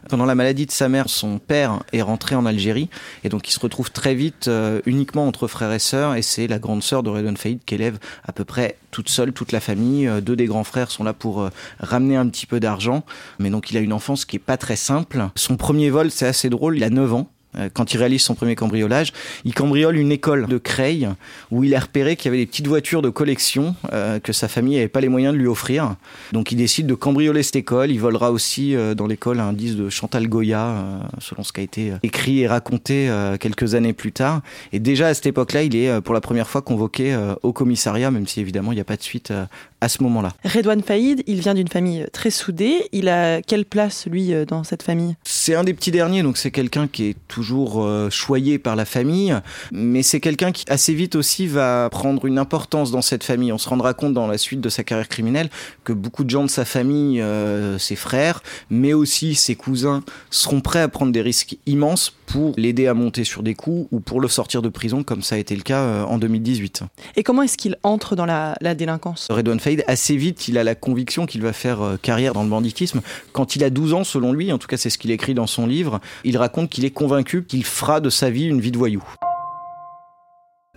Pendant 0.10 0.26
la 0.26 0.34
maladie 0.34 0.66
de 0.66 0.72
sa 0.72 0.90
mère, 0.90 1.08
son 1.08 1.38
père 1.38 1.84
est 1.94 2.02
rentré 2.02 2.34
en 2.34 2.48
Algérie 2.48 2.90
et 3.24 3.30
donc 3.30 3.48
il 3.48 3.52
se 3.52 3.60
retrouve 3.60 3.92
très 3.92 4.16
vite 4.16 4.48
euh, 4.48 4.82
uniquement 4.88 5.28
entre 5.28 5.48
frères 5.48 5.72
et 5.72 5.78
sœurs 5.78 6.16
et 6.16 6.24
c'est 6.24 6.48
la 6.48 6.58
grande 6.58 6.82
sœur 6.82 7.04
de 7.04 7.12
Redon 7.12 7.36
Faïd 7.36 7.60
qui 7.64 7.76
élève 7.76 8.00
à 8.28 8.32
peu 8.32 8.44
près 8.44 8.76
toute 8.90 9.08
seule 9.08 9.34
toute 9.34 9.52
la 9.52 9.60
famille. 9.60 10.08
Euh, 10.08 10.20
deux 10.20 10.36
des 10.36 10.48
grands 10.48 10.64
frères 10.64 10.90
sont 10.90 11.04
là 11.04 11.14
pour 11.14 11.42
euh, 11.42 11.50
ramener 11.80 12.16
un 12.16 12.28
petit 12.28 12.48
peu 12.48 12.60
d'argent, 12.60 13.04
mais 13.38 13.52
donc 13.52 13.70
il 13.70 13.78
a 13.78 13.82
une 13.82 13.94
enfance 13.94 14.26
qui 14.26 14.38
est 14.38 14.40
pas 14.40 14.58
très 14.58 14.76
simple. 14.76 15.30
Son 15.36 15.58
premier 15.58 15.92
vol, 15.92 16.10
c'est 16.10 16.26
assez 16.26 16.50
drôle, 16.50 16.78
il 16.78 16.84
a 16.84 16.90
9 16.90 17.14
ans. 17.14 17.30
Euh, 17.58 17.70
quand 17.74 17.94
il 17.94 17.98
réalise 17.98 18.22
son 18.22 18.36
premier 18.36 18.56
cambriolage, 18.56 19.12
il 19.44 19.54
cambriole 19.54 19.98
une 19.98 20.12
école 20.12 20.46
de 20.46 20.58
Creil 20.58 21.10
où 21.50 21.64
il 21.64 21.74
a 21.74 21.80
repéré 21.80 22.16
qu'il 22.16 22.26
y 22.26 22.30
avait 22.30 22.38
des 22.38 22.46
petites 22.46 22.68
voitures 22.68 23.02
de 23.02 23.10
collection 23.10 23.76
euh, 23.92 24.20
que 24.20 24.34
sa 24.34 24.48
famille 24.48 24.76
n'avait 24.76 24.88
pas 24.88 25.02
les 25.02 25.10
moyens 25.10 25.34
de 25.34 25.40
lui 25.40 25.48
offrir. 25.48 25.96
Donc 26.32 26.52
il 26.52 26.58
décide 26.58 26.86
de 26.86 26.94
cambrioler 26.94 27.42
cette 27.42 27.56
école. 27.56 27.90
Il 27.90 28.00
volera 28.00 28.32
aussi 28.32 28.76
euh, 28.76 28.94
dans 28.94 29.08
l'école 29.08 29.40
un 29.40 29.54
disque 29.54 29.78
de 29.78 29.90
Chantal 29.90 30.28
Goya, 30.28 30.76
selon 31.20 31.44
ce 31.44 31.52
qui 31.52 31.62
a 31.62 31.64
été 31.64 31.94
écrit 32.04 32.42
et 32.42 32.48
raconté 32.48 33.10
quelques 33.40 33.76
années 33.76 33.94
plus 33.94 34.12
tard. 34.12 34.42
Et 34.72 34.80
déjà 34.80 35.08
à 35.08 35.14
cette 35.14 35.26
époque-là, 35.26 35.64
il 35.64 35.76
est 35.76 36.02
pour 36.02 36.14
la 36.14 36.22
première 36.22 36.50
fois 36.50 36.62
convoqué 36.62 37.18
au 37.44 37.54
commissariat, 37.54 38.12
même 38.12 38.28
si 38.28 38.40
évidemment 38.40 38.72
il 38.72 38.76
n'y 38.76 38.82
a 38.82 38.86
pas 38.86 38.98
de 38.98 39.04
suite 39.04 39.34
à 39.82 39.90
ce 39.90 40.04
moment-là. 40.04 40.34
Redouane 40.44 40.82
Faïd, 40.82 41.24
il 41.28 41.40
vient 41.40 41.54
d'une 41.54 41.68
famille 41.68 42.06
très 42.12 42.32
soudée. 42.32 42.88
Il 42.92 43.10
a 43.10 43.42
quelle 43.42 43.66
place, 43.66 44.08
lui, 44.08 44.34
dans 44.48 44.64
cette 44.64 44.84
famille? 44.84 45.16
C'est 45.24 45.56
un 45.56 45.64
des 45.64 45.74
petits 45.74 45.92
derniers, 45.92 46.24
donc 46.24 46.38
c'est 46.38 46.52
quelqu'un 46.52 46.88
qui 46.88 47.06
est 47.06 47.16
toujours 47.28 47.84
euh, 47.84 48.10
choyé 48.10 48.60
par 48.60 48.76
la 48.76 48.86
famille, 48.86 49.36
mais 49.72 50.04
c'est 50.04 50.20
quelqu'un 50.20 50.52
qui 50.52 50.66
assez 50.70 50.94
vite 50.94 51.16
aussi 51.16 51.48
va 51.48 51.90
prendre 51.90 52.26
une 52.26 52.38
importance 52.38 52.92
dans 52.92 53.02
cette 53.02 53.24
famille. 53.24 53.52
On 53.52 53.58
se 53.58 53.70
rendra 53.70 53.94
compte 53.94 54.14
dans 54.14 54.28
la 54.28 54.38
suite 54.38 54.62
de 54.62 54.70
sa 54.70 54.84
carrière 54.84 55.08
criminelle 55.08 55.50
que 55.84 55.94
beaucoup 55.94 56.24
de 56.24 56.30
gens 56.30 56.44
de 56.44 56.50
sa 56.50 56.66
famille, 56.66 57.22
euh, 57.22 57.78
ses 57.78 57.96
frères, 57.96 58.42
mais 58.70 58.94
aussi 58.94 59.36
ses 59.36 59.56
cousins, 59.56 60.04
seront 60.30 60.62
prêts 60.62 60.82
à 60.82 60.88
prendre 60.88 61.12
des 61.12 61.22
risques 61.22 61.58
immenses 61.66 62.14
pour 62.30 62.54
l'aider 62.58 62.88
à 62.88 62.94
monter 62.94 63.24
sur 63.24 63.44
des 63.44 63.56
coups 63.56 63.88
ou 63.92 64.00
pour 64.00 64.22
le 64.22 64.28
sortir 64.28 64.62
de 64.62 64.70
prison, 64.70 65.04
comme 65.04 65.22
ça 65.22 65.36
a 65.36 65.38
été 65.40 65.56
le 65.56 65.64
cas 65.64 65.82
euh, 65.82 66.04
en 66.04 66.18
2018. 66.18 66.84
Et 67.16 67.24
comment 67.24 67.42
est-ce 67.42 67.58
qu'il 67.58 67.78
entre 67.84 68.16
dans 68.16 68.26
la, 68.26 68.56
la 68.62 68.76
délinquance? 68.76 69.28
Redouane 69.32 69.60
Faïd, 69.60 69.84
assez 69.88 70.16
vite, 70.16 70.48
il 70.48 70.58
a 70.58 70.64
la 70.64 70.76
conviction 70.76 71.26
qu'il 71.26 71.42
va 71.42 71.54
faire 71.54 71.82
euh, 71.82 71.98
carrière 71.98 72.34
dans 72.34 72.44
le 72.44 72.50
banditisme. 72.50 73.02
Quand 73.34 73.56
il 73.56 73.64
a 73.64 73.70
12 73.70 73.94
ans, 73.94 74.04
selon 74.04 74.32
lui, 74.32 74.52
en 74.52 74.60
tout 74.60 74.68
cas 74.68 74.78
c'est 74.78 74.90
ce 74.90 74.98
qu'il 74.98 75.12
écrit 75.12 75.34
dans 75.34 75.48
son 75.48 75.66
livre, 75.66 76.00
il 76.24 76.38
raconte 76.38 76.70
qu'il 76.70 76.86
est 76.86 76.92
convaincu 76.92 77.44
qu'il 77.44 77.66
fera 77.66 78.00
de 78.00 78.10
sa 78.10 78.30
vie 78.30 78.46
une 78.46 78.62
vie 78.62 78.72
de 78.72 78.78
voyou. 78.78 79.04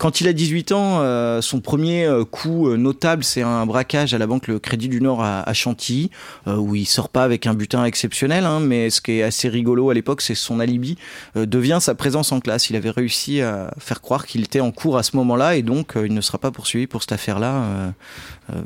Quand 0.03 0.21
il 0.21 0.27
a 0.27 0.33
18 0.33 0.73
ans, 0.73 0.99
euh, 1.03 1.41
son 1.43 1.61
premier 1.61 2.07
euh, 2.07 2.25
coup 2.25 2.67
euh, 2.67 2.77
notable, 2.77 3.23
c'est 3.23 3.43
un 3.43 3.65
braquage 3.67 4.13
à 4.15 4.19
la 4.19 4.27
banque 4.27 4.49
Le 4.49 4.59
Crédit 4.59 4.89
du 4.89 5.01
Nord 5.01 5.23
à, 5.23 5.49
à 5.49 5.53
Chantilly, 5.53 6.11
euh, 6.49 6.57
où 6.57 6.75
il 6.75 6.87
sort 6.87 7.09
pas 7.09 7.23
avec 7.23 7.47
un 7.47 7.55
butin 7.55 7.85
exceptionnel, 7.85 8.45
hein, 8.45 8.59
mais 8.59 8.91
ce 8.91 9.01
qui 9.01 9.13
est 9.13 9.23
assez 9.23 9.49
rigolo 9.49 9.91
à 9.91 9.95
l'époque, 9.95 10.21
c'est 10.21 10.35
son 10.35 10.59
alibi 10.59 10.97
euh, 11.37 11.47
devient 11.47 11.79
sa 11.81 11.95
présence 11.95 12.33
en 12.33 12.41
classe. 12.41 12.69
Il 12.69 12.75
avait 12.75 12.91
réussi 12.91 13.43
à 13.43 13.73
faire 13.79 14.01
croire 14.01 14.27
qu'il 14.27 14.43
était 14.43 14.59
en 14.59 14.73
cours 14.73 14.97
à 14.97 15.05
ce 15.05 15.15
moment-là, 15.15 15.55
et 15.55 15.63
donc 15.63 15.93
il 15.95 16.13
ne 16.13 16.21
sera 16.21 16.39
pas 16.39 16.51
poursuivi 16.51 16.89
pour 16.89 17.03
cette 17.03 17.13
affaire-là, 17.13 17.93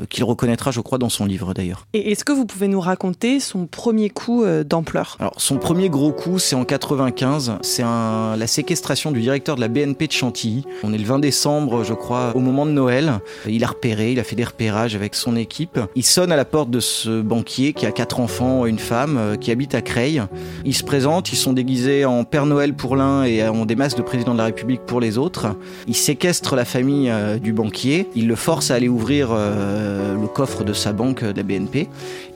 qu'il 0.08 0.24
reconnaîtra, 0.24 0.70
je 0.70 0.80
crois, 0.80 0.96
dans 0.96 1.10
son 1.10 1.26
livre 1.26 1.52
d'ailleurs. 1.52 1.86
Et 1.92 2.12
est-ce 2.12 2.24
que 2.24 2.32
vous 2.32 2.46
pouvez 2.46 2.66
nous 2.66 2.80
raconter 2.80 3.40
son 3.40 3.66
premier 3.66 4.08
coup 4.08 4.44
d'ampleur? 4.64 5.16
Alors, 5.20 5.34
son 5.36 5.58
premier 5.58 5.90
gros 5.90 6.12
coup, 6.12 6.38
c'est 6.38 6.56
en 6.56 6.64
95, 6.64 7.58
c'est 7.60 7.82
la 7.82 8.46
séquestration 8.46 9.12
du 9.12 9.20
directeur 9.20 9.56
de 9.56 9.60
la 9.60 9.68
BNP 9.68 10.06
de 10.06 10.12
Chantilly. 10.12 10.64
On 10.82 10.94
est 10.94 10.98
le 10.98 11.04
20 11.04 11.25
décembre, 11.26 11.82
je 11.82 11.92
crois, 11.92 12.30
au 12.36 12.38
moment 12.38 12.66
de 12.66 12.70
Noël. 12.70 13.18
Il 13.48 13.64
a 13.64 13.66
repéré, 13.66 14.12
il 14.12 14.20
a 14.20 14.22
fait 14.22 14.36
des 14.36 14.44
repérages 14.44 14.94
avec 14.94 15.16
son 15.16 15.34
équipe. 15.34 15.80
Il 15.96 16.04
sonne 16.04 16.30
à 16.30 16.36
la 16.36 16.44
porte 16.44 16.70
de 16.70 16.78
ce 16.78 17.20
banquier 17.20 17.72
qui 17.72 17.84
a 17.84 17.90
quatre 17.90 18.20
enfants, 18.20 18.64
une 18.64 18.78
femme, 18.78 19.16
euh, 19.18 19.34
qui 19.34 19.50
habite 19.50 19.74
à 19.74 19.82
Creil. 19.82 20.22
Ils 20.64 20.76
se 20.76 20.84
présentent, 20.84 21.32
ils 21.32 21.36
sont 21.36 21.52
déguisés 21.52 22.04
en 22.04 22.22
Père 22.22 22.46
Noël 22.46 22.74
pour 22.74 22.94
l'un 22.94 23.24
et 23.24 23.44
en 23.48 23.66
des 23.66 23.74
masques 23.74 23.96
de 23.96 24.02
président 24.02 24.34
de 24.34 24.38
la 24.38 24.44
République 24.44 24.82
pour 24.86 25.00
les 25.00 25.18
autres. 25.18 25.48
Il 25.88 25.96
séquestre 25.96 26.54
la 26.54 26.64
famille 26.64 27.10
euh, 27.10 27.38
du 27.38 27.52
banquier, 27.52 28.06
il 28.14 28.28
le 28.28 28.36
force 28.36 28.70
à 28.70 28.76
aller 28.76 28.88
ouvrir 28.88 29.30
euh, 29.32 30.14
le 30.14 30.28
coffre 30.28 30.62
de 30.62 30.74
sa 30.74 30.92
banque 30.92 31.24
de 31.24 31.36
la 31.36 31.42
BNP 31.42 31.88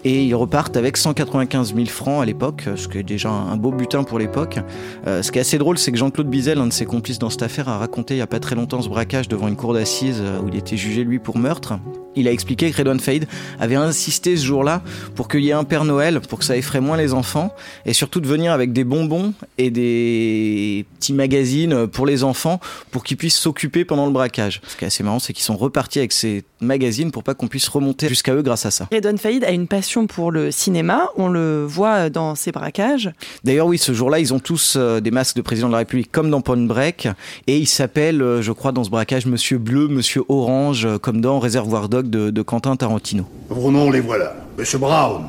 et 0.05 0.25
ils 0.25 0.35
repartent 0.35 0.77
avec 0.77 0.97
195 0.97 1.75
000 1.75 1.87
francs 1.87 2.23
à 2.23 2.25
l'époque, 2.25 2.65
ce 2.77 2.89
qui 2.89 2.99
est 2.99 3.03
déjà 3.03 3.31
un 3.31 3.57
beau 3.57 3.71
butin 3.71 4.03
pour 4.03 4.19
l'époque. 4.19 4.59
Euh, 5.07 5.23
ce 5.23 5.31
qui 5.31 5.39
est 5.39 5.43
assez 5.43 5.59
drôle, 5.59 5.79
c'est 5.79 5.93
que 5.93 5.99
Jean-Claude 5.99 6.29
Bizel, 6.29 6.59
un 6.59 6.67
de 6.67 6.73
ses 6.73 6.87
complices 6.87 7.19
dans 7.19 7.31
cette 7.31 7.43
affaire, 7.43 7.69
a 7.69 7.79
raconté 7.79 8.15
il 8.15 8.19
n'y 8.19 8.23
a 8.23 8.27
pas 8.27 8.41
très 8.41 8.55
longtemps 8.55 8.81
ce 8.83 8.89
braquage 8.89 9.29
devant 9.29 9.49
une 9.49 9.57
cour 9.57 9.75
d'assises 9.75 10.23
où 10.43 10.49
il 10.49 10.57
était 10.57 10.77
jugé 10.77 11.05
lui 11.05 11.19
pour 11.19 11.39
meurtre. 11.39 11.75
Il 12.17 12.27
a 12.27 12.33
expliqué 12.33 12.71
que 12.71 12.77
Redouane 12.77 12.99
Faïd 12.99 13.27
avait 13.61 13.77
insisté 13.77 14.37
ce 14.37 14.45
jour-là 14.45 14.83
pour 15.15 15.29
qu'il 15.29 15.45
y 15.45 15.51
ait 15.51 15.53
un 15.53 15.65
Père 15.65 15.85
Noël, 15.85 16.21
pour 16.21 16.41
que 16.41 16.45
ça 16.45 16.57
effraie 16.57 16.81
moins 16.81 16.97
les 16.97 17.13
enfants, 17.15 17.55
et 17.87 17.93
surtout 17.93 18.21
de 18.21 18.27
venir 18.27 18.53
avec 18.53 18.73
des 18.73 18.83
bonbons 18.83 19.33
et 19.59 19.71
des 19.71 20.87
petits 20.99 21.13
magazines 21.13 21.87
pour 21.87 22.07
les 22.07 22.25
enfants, 22.25 22.59
pour 22.91 23.05
qu'ils 23.05 23.17
puissent 23.17 23.39
s'occuper 23.39 23.85
pendant 23.85 24.07
le 24.07 24.13
braquage. 24.13 24.61
Ce 24.67 24.77
qui 24.77 24.85
est 24.85 24.89
assez 24.89 25.05
marrant, 25.05 25.21
c'est 25.21 25.33
qu'ils 25.33 25.45
sont 25.45 25.57
repartis 25.57 26.01
avec 26.01 26.13
ces 26.13 26.43
magazines 26.61 27.13
pour 27.13 27.23
pas 27.23 27.35
qu'on 27.35 27.49
puisse 27.49 27.69
remonter 27.69 28.09
jusqu'à 28.09 28.35
eux 28.35 28.43
grâce 28.43 28.67
à 28.67 28.71
ça. 28.71 28.89
Redouane 28.93 29.19
Faïd 29.19 29.45
a 29.45 29.51
une 29.51 29.69
passion 29.69 29.90
pour 30.07 30.31
le 30.31 30.51
cinéma, 30.51 31.09
on 31.17 31.29
le 31.29 31.65
voit 31.65 32.11
dans 32.11 32.35
ses 32.35 32.53
braquages. 32.53 33.11
D'ailleurs 33.45 33.67
oui, 33.67 33.79
ce 33.79 33.93
jour-là, 33.93 34.21
ils 34.21 34.33
ont 34.33 34.39
tous 34.39 34.75
euh, 34.77 35.01
des 35.01 35.11
masques 35.11 35.37
de 35.37 35.43
président 35.43 35.67
de 35.67 35.73
la 35.73 35.79
République 35.79 36.11
comme 36.13 36.31
dans 36.31 36.41
Point 36.41 36.67
Break, 36.67 37.09
et 37.47 37.59
ils 37.59 37.67
s'appellent, 37.67 38.23
euh, 38.23 38.43
je 38.43 38.53
crois, 38.53 38.73
dans 38.73 38.85
ce 38.85 38.91
braquage, 38.91 39.27
Monsieur 39.27 39.59
Bleu, 39.59 39.89
Monsieur 39.89 40.23
Orange, 40.29 40.87
euh, 40.87 40.99
comme 40.99 41.21
dans 41.21 41.39
Réservoir 41.39 41.89
Dog 41.89 42.09
de, 42.09 42.31
de 42.31 42.43
Quentin 42.43 42.77
Tarantino. 42.77 43.25
Vos 43.49 43.71
noms, 43.71 43.91
les 43.91 44.01
voilà. 44.01 44.37
Monsieur 44.57 44.79
Brown, 44.79 45.25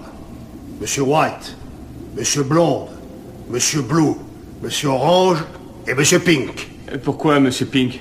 Monsieur 0.79 1.03
White, 1.03 1.57
Monsieur 2.17 2.43
Blonde, 2.43 2.87
Monsieur 3.49 3.81
Blue, 3.81 4.13
Monsieur 4.61 4.89
Orange 4.89 5.43
et 5.87 5.93
Monsieur 5.93 6.19
Pink. 6.19 6.69
Pourquoi 7.03 7.39
Monsieur 7.39 7.65
Pink? 7.65 7.99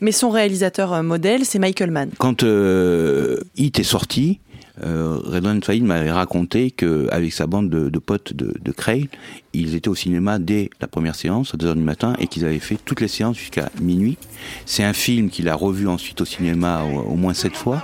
Mais 0.00 0.12
son 0.12 0.28
réalisateur 0.28 1.02
modèle, 1.02 1.46
c'est 1.46 1.58
Michael 1.58 1.90
Mann. 1.90 2.10
Quand 2.18 2.42
euh, 2.42 3.40
Hit 3.56 3.78
est 3.78 3.82
sorti, 3.82 4.40
euh, 4.84 5.60
Faïd 5.62 5.84
m'avait 5.84 6.12
raconté 6.12 6.70
qu'avec 6.70 7.32
sa 7.32 7.46
bande 7.46 7.70
de, 7.70 7.88
de 7.88 7.98
potes 7.98 8.32
de, 8.32 8.54
de 8.60 8.72
Creil, 8.72 9.08
ils 9.52 9.74
étaient 9.74 9.88
au 9.88 9.94
cinéma 9.94 10.38
dès 10.38 10.70
la 10.80 10.86
première 10.86 11.14
séance, 11.14 11.54
à 11.54 11.56
2h 11.56 11.74
du 11.74 11.82
matin, 11.82 12.14
et 12.18 12.26
qu'ils 12.26 12.44
avaient 12.44 12.58
fait 12.58 12.78
toutes 12.84 13.00
les 13.00 13.08
séances 13.08 13.38
jusqu'à 13.38 13.70
minuit. 13.80 14.18
C'est 14.66 14.84
un 14.84 14.92
film 14.92 15.30
qu'il 15.30 15.48
a 15.48 15.54
revu 15.54 15.88
ensuite 15.88 16.20
au 16.20 16.24
cinéma 16.24 16.82
au, 16.84 17.12
au 17.12 17.14
moins 17.14 17.34
sept 17.34 17.56
fois, 17.56 17.82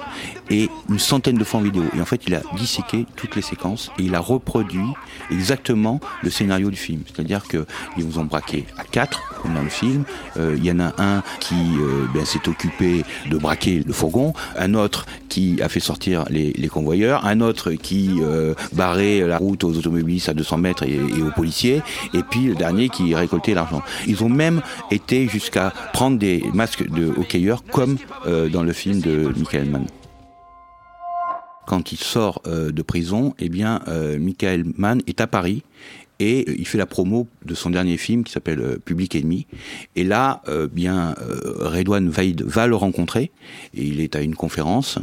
et 0.51 0.69
une 0.89 0.99
centaine 0.99 1.37
de 1.37 1.45
fois 1.45 1.61
en 1.61 1.63
vidéo. 1.63 1.85
Et 1.97 2.01
en 2.01 2.05
fait, 2.05 2.23
il 2.27 2.35
a 2.35 2.43
disséqué 2.57 3.07
toutes 3.17 3.37
les 3.37 3.43
séquences, 3.43 3.91
et 3.99 4.03
il 4.03 4.15
a 4.15 4.21
reproduit 4.21 4.81
exactement 5.31 6.01
le 6.23 6.31
scénario 6.31 6.71
du 6.71 6.77
film. 6.77 7.03
C'est-à-dire 7.07 7.45
qu'ils 7.45 7.65
vous 8.05 8.19
ont 8.19 8.25
braqué 8.25 8.67
à 8.79 8.85
quatre, 8.85 9.23
comme 9.43 9.55
dans 9.55 9.63
le 9.63 9.69
film. 9.69 10.05
Euh, 10.37 10.55
Il 10.57 10.65
y 10.65 10.71
en 10.71 10.81
a 10.81 10.93
un 10.99 11.23
qui 11.41 11.55
euh, 11.55 12.07
ben, 12.15 12.25
s'est 12.25 12.49
occupé 12.49 13.05
de 13.31 13.39
braquer 13.39 13.83
le 13.87 13.93
fourgon, 13.93 14.35
un 14.57 14.75
autre 14.75 15.07
qui 15.29 15.61
a 15.63 15.69
fait 15.69 15.81
sortir 15.81 16.25
les, 16.29 16.53
les 16.53 16.69
convoyeurs, 16.69 17.25
un 17.25 17.41
autre 17.41 17.73
qui 17.73 18.19
euh, 18.21 18.55
barrait 18.73 19.21
la 19.21 19.39
route 19.39 19.65
aux 19.65 19.77
automobilistes 19.77 20.29
à 20.29 20.35
200 20.35 20.59
mètres 20.59 20.83
et, 20.83 20.95
et 20.95 21.23
aux 21.23 21.31
policiers, 21.31 21.83
et 22.15 22.23
puis 22.23 22.45
le 22.45 22.55
dernier 22.55 22.89
qui 22.89 23.15
récoltait 23.15 23.55
l'argent. 23.55 23.83
Ils 24.07 24.23
ont 24.23 24.29
même 24.29 24.63
été 24.91 25.29
jusqu'à 25.29 25.73
prendre 25.93 26.19
des 26.19 26.45
masques 26.53 26.89
de 26.89 27.13
hockeyeurs 27.17 27.65
comme 27.65 27.97
euh, 28.27 28.49
dans 28.49 28.63
le 28.63 28.73
film 28.73 29.01
de 29.01 29.33
Michael 29.37 29.71
Mann 29.71 29.87
quand 31.67 31.93
il 31.93 31.99
sort 31.99 32.43
euh, 32.47 32.73
de 32.73 32.83
prison, 32.83 33.35
eh 33.39 33.51
euh, 33.89 34.19
Michael 34.19 34.65
Mann 34.77 35.03
est 35.07 35.21
à 35.21 35.27
Paris 35.27 35.63
et 36.19 36.45
euh, 36.49 36.55
il 36.59 36.67
fait 36.67 36.79
la 36.79 36.87
promo 36.87 37.29
de 37.45 37.55
son 37.55 37.71
dernier 37.71 37.97
film 37.97 38.25
qui 38.25 38.33
s'appelle 38.33 38.79
Public 38.85 39.15
Enemy. 39.17 39.47
Et 39.97 40.05
là, 40.05 40.43
bien, 40.73 41.15
Redouane 41.59 42.09
Vaid 42.09 42.43
va 42.43 42.67
le 42.67 42.77
rencontrer 42.77 43.31
et 43.75 43.85
il 43.85 44.01
est 44.01 44.17
à 44.17 44.21
une 44.23 44.35
conférence 44.35 44.99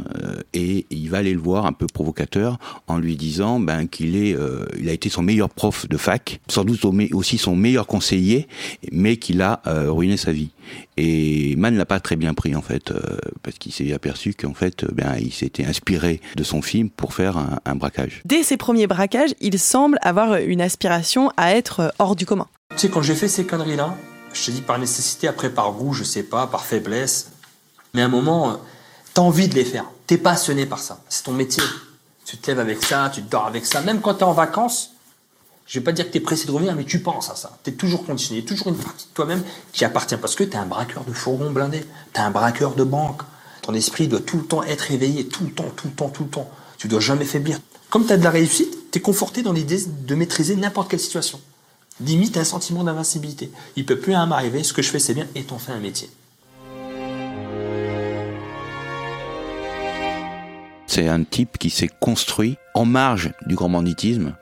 et 0.54 0.86
il 0.90 1.10
va 1.10 1.18
aller 1.18 1.34
le 1.34 1.40
voir 1.40 1.66
un 1.66 1.72
peu 1.72 1.86
provocateur 1.86 2.58
en 2.86 2.98
lui 2.98 3.16
disant 3.16 3.60
ben 3.60 3.86
qu'il 3.86 4.16
est, 4.16 4.34
a 4.34 4.92
été 4.92 5.08
son 5.10 5.22
meilleur 5.22 5.50
prof 5.50 5.88
de 5.88 5.96
fac, 5.96 6.40
sans 6.48 6.64
doute 6.64 6.84
au- 6.84 6.94
aussi 7.12 7.36
son 7.36 7.54
meilleur 7.56 7.86
conseiller, 7.86 8.48
mais 8.92 9.16
qu'il 9.18 9.42
a 9.42 9.60
ruiné 9.88 10.16
sa 10.16 10.32
vie. 10.32 10.50
Et 11.02 11.56
Mann 11.56 11.78
l'a 11.78 11.86
pas 11.86 11.98
très 11.98 12.16
bien 12.16 12.34
pris 12.34 12.54
en 12.54 12.60
fait, 12.60 12.90
euh, 12.90 13.00
parce 13.42 13.56
qu'il 13.56 13.72
s'est 13.72 13.90
aperçu 13.94 14.34
qu'en 14.34 14.52
fait, 14.52 14.84
euh, 14.84 14.88
ben, 14.92 15.16
il 15.18 15.32
s'était 15.32 15.64
inspiré 15.64 16.20
de 16.36 16.42
son 16.42 16.60
film 16.60 16.90
pour 16.90 17.14
faire 17.14 17.38
un, 17.38 17.58
un 17.64 17.74
braquage. 17.74 18.20
Dès 18.26 18.42
ses 18.42 18.58
premiers 18.58 18.86
braquages, 18.86 19.34
il 19.40 19.58
semble 19.58 19.98
avoir 20.02 20.34
une 20.36 20.60
aspiration 20.60 21.32
à 21.38 21.54
être 21.54 21.94
hors 21.98 22.16
du 22.16 22.26
commun. 22.26 22.46
Tu 22.72 22.80
sais, 22.80 22.88
quand 22.90 23.00
j'ai 23.00 23.14
fait 23.14 23.28
ces 23.28 23.46
conneries-là, 23.46 23.96
je 24.34 24.44
te 24.44 24.50
dis 24.50 24.60
par 24.60 24.78
nécessité, 24.78 25.26
après 25.26 25.48
par 25.48 25.72
goût, 25.72 25.94
je 25.94 26.04
sais 26.04 26.22
pas, 26.22 26.46
par 26.46 26.66
faiblesse, 26.66 27.30
mais 27.94 28.02
à 28.02 28.04
un 28.04 28.08
moment, 28.08 28.50
euh, 28.50 28.54
t'as 29.14 29.22
envie 29.22 29.48
de 29.48 29.54
les 29.54 29.64
faire. 29.64 29.86
T'es 30.06 30.18
passionné 30.18 30.66
par 30.66 30.80
ça. 30.80 31.00
C'est 31.08 31.24
ton 31.24 31.32
métier. 31.32 31.64
Tu 32.26 32.36
te 32.36 32.50
lèves 32.50 32.60
avec 32.60 32.82
ça, 32.84 33.10
tu 33.12 33.22
dors 33.22 33.46
avec 33.46 33.64
ça. 33.64 33.80
Même 33.80 34.02
quand 34.02 34.14
t'es 34.14 34.24
en 34.24 34.32
vacances, 34.32 34.92
je 35.70 35.78
vais 35.78 35.84
pas 35.84 35.92
dire 35.92 36.04
que 36.04 36.10
t'es 36.10 36.18
pressé 36.18 36.48
de 36.48 36.50
revenir, 36.50 36.74
mais 36.74 36.82
tu 36.82 36.98
penses 36.98 37.30
à 37.30 37.36
ça. 37.36 37.56
T'es 37.62 37.70
toujours 37.70 38.04
conditionné. 38.04 38.44
Toujours 38.44 38.66
une 38.66 38.76
partie 38.76 39.06
de 39.06 39.14
toi-même 39.14 39.44
qui 39.72 39.84
appartient. 39.84 40.16
Parce 40.16 40.34
que 40.34 40.42
t'es 40.42 40.56
un 40.56 40.66
braqueur 40.66 41.04
de 41.04 41.12
fourgon 41.12 41.52
blindé. 41.52 41.84
T'es 42.12 42.18
un 42.18 42.32
braqueur 42.32 42.74
de 42.74 42.82
banque. 42.82 43.22
Ton 43.62 43.72
esprit 43.74 44.08
doit 44.08 44.18
tout 44.18 44.38
le 44.38 44.42
temps 44.42 44.64
être 44.64 44.90
éveillé. 44.90 45.28
Tout 45.28 45.44
le 45.44 45.52
temps, 45.52 45.70
tout 45.76 45.86
le 45.86 45.92
temps, 45.92 46.08
tout 46.08 46.24
le 46.24 46.28
temps. 46.28 46.50
Tu 46.76 46.88
dois 46.88 46.98
jamais 46.98 47.24
faiblir. 47.24 47.60
Comme 47.88 48.04
t'as 48.04 48.16
de 48.16 48.24
la 48.24 48.30
réussite, 48.30 48.90
t'es 48.90 48.98
conforté 48.98 49.42
dans 49.42 49.52
l'idée 49.52 49.80
de 49.86 50.14
maîtriser 50.16 50.56
n'importe 50.56 50.90
quelle 50.90 50.98
situation. 50.98 51.40
Limite 52.00 52.36
un 52.36 52.42
sentiment 52.42 52.82
d'invincibilité. 52.82 53.52
Il 53.76 53.86
peut 53.86 54.00
plus 54.00 54.10
rien 54.10 54.26
m'arriver, 54.26 54.64
ce 54.64 54.72
que 54.72 54.82
je 54.82 54.90
fais 54.90 54.98
c'est 54.98 55.14
bien, 55.14 55.28
et 55.36 55.44
t'en 55.44 55.58
fais 55.58 55.70
un 55.70 55.78
métier. 55.78 56.10
C'est 60.88 61.06
un 61.06 61.22
type 61.22 61.58
qui 61.58 61.70
s'est 61.70 61.90
construit 62.00 62.56
en 62.74 62.86
marge 62.86 63.32
du 63.46 63.54
grand 63.54 63.68
banditisme, 63.68 64.34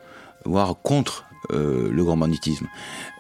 voire 0.45 0.77
contre 0.83 1.25
euh, 1.53 1.89
le 1.91 2.05
grand 2.05 2.17
banditisme. 2.17 2.69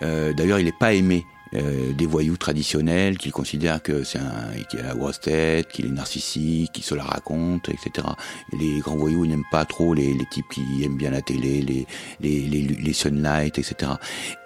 Euh, 0.03 0.33
D'ailleurs, 0.33 0.59
il 0.59 0.65
n'est 0.67 0.73
pas 0.73 0.95
aimé 0.95 1.25
euh, 1.55 1.93
des 1.93 2.07
voyous 2.07 2.37
traditionnels, 2.37 3.19
qu'il 3.19 3.33
considère 3.33 3.83
que 3.83 4.05
c'est 4.05 4.19
un 4.19 4.49
qu'il 4.69 4.81
a 4.81 4.85
la 4.85 4.95
grosse 4.95 5.21
tête, 5.21 5.69
qu'il 5.69 5.87
est 5.87 5.91
narcissique, 5.91 6.73
qu'il 6.73 6.85
se 6.85 6.95
la 6.95 7.05
raconte, 7.05 7.69
etc. 7.69 8.07
Les 8.59 8.81
grands 8.81 8.97
voyous 8.97 9.25
ils 9.25 9.31
n'aiment 9.31 9.45
pas 9.51 9.65
trop 9.65 9.95
les, 9.95 10.15
les 10.15 10.27
types 10.27 10.49
qui 10.53 10.85
aiment 10.85 10.97
bien 10.97 11.11
la 11.11 11.23
télé, 11.23 11.63
les 11.63 11.87
les, 12.21 12.41
les, 12.41 12.63
les 12.63 12.93
sunlight, 12.93 13.59
etc. 13.59 13.93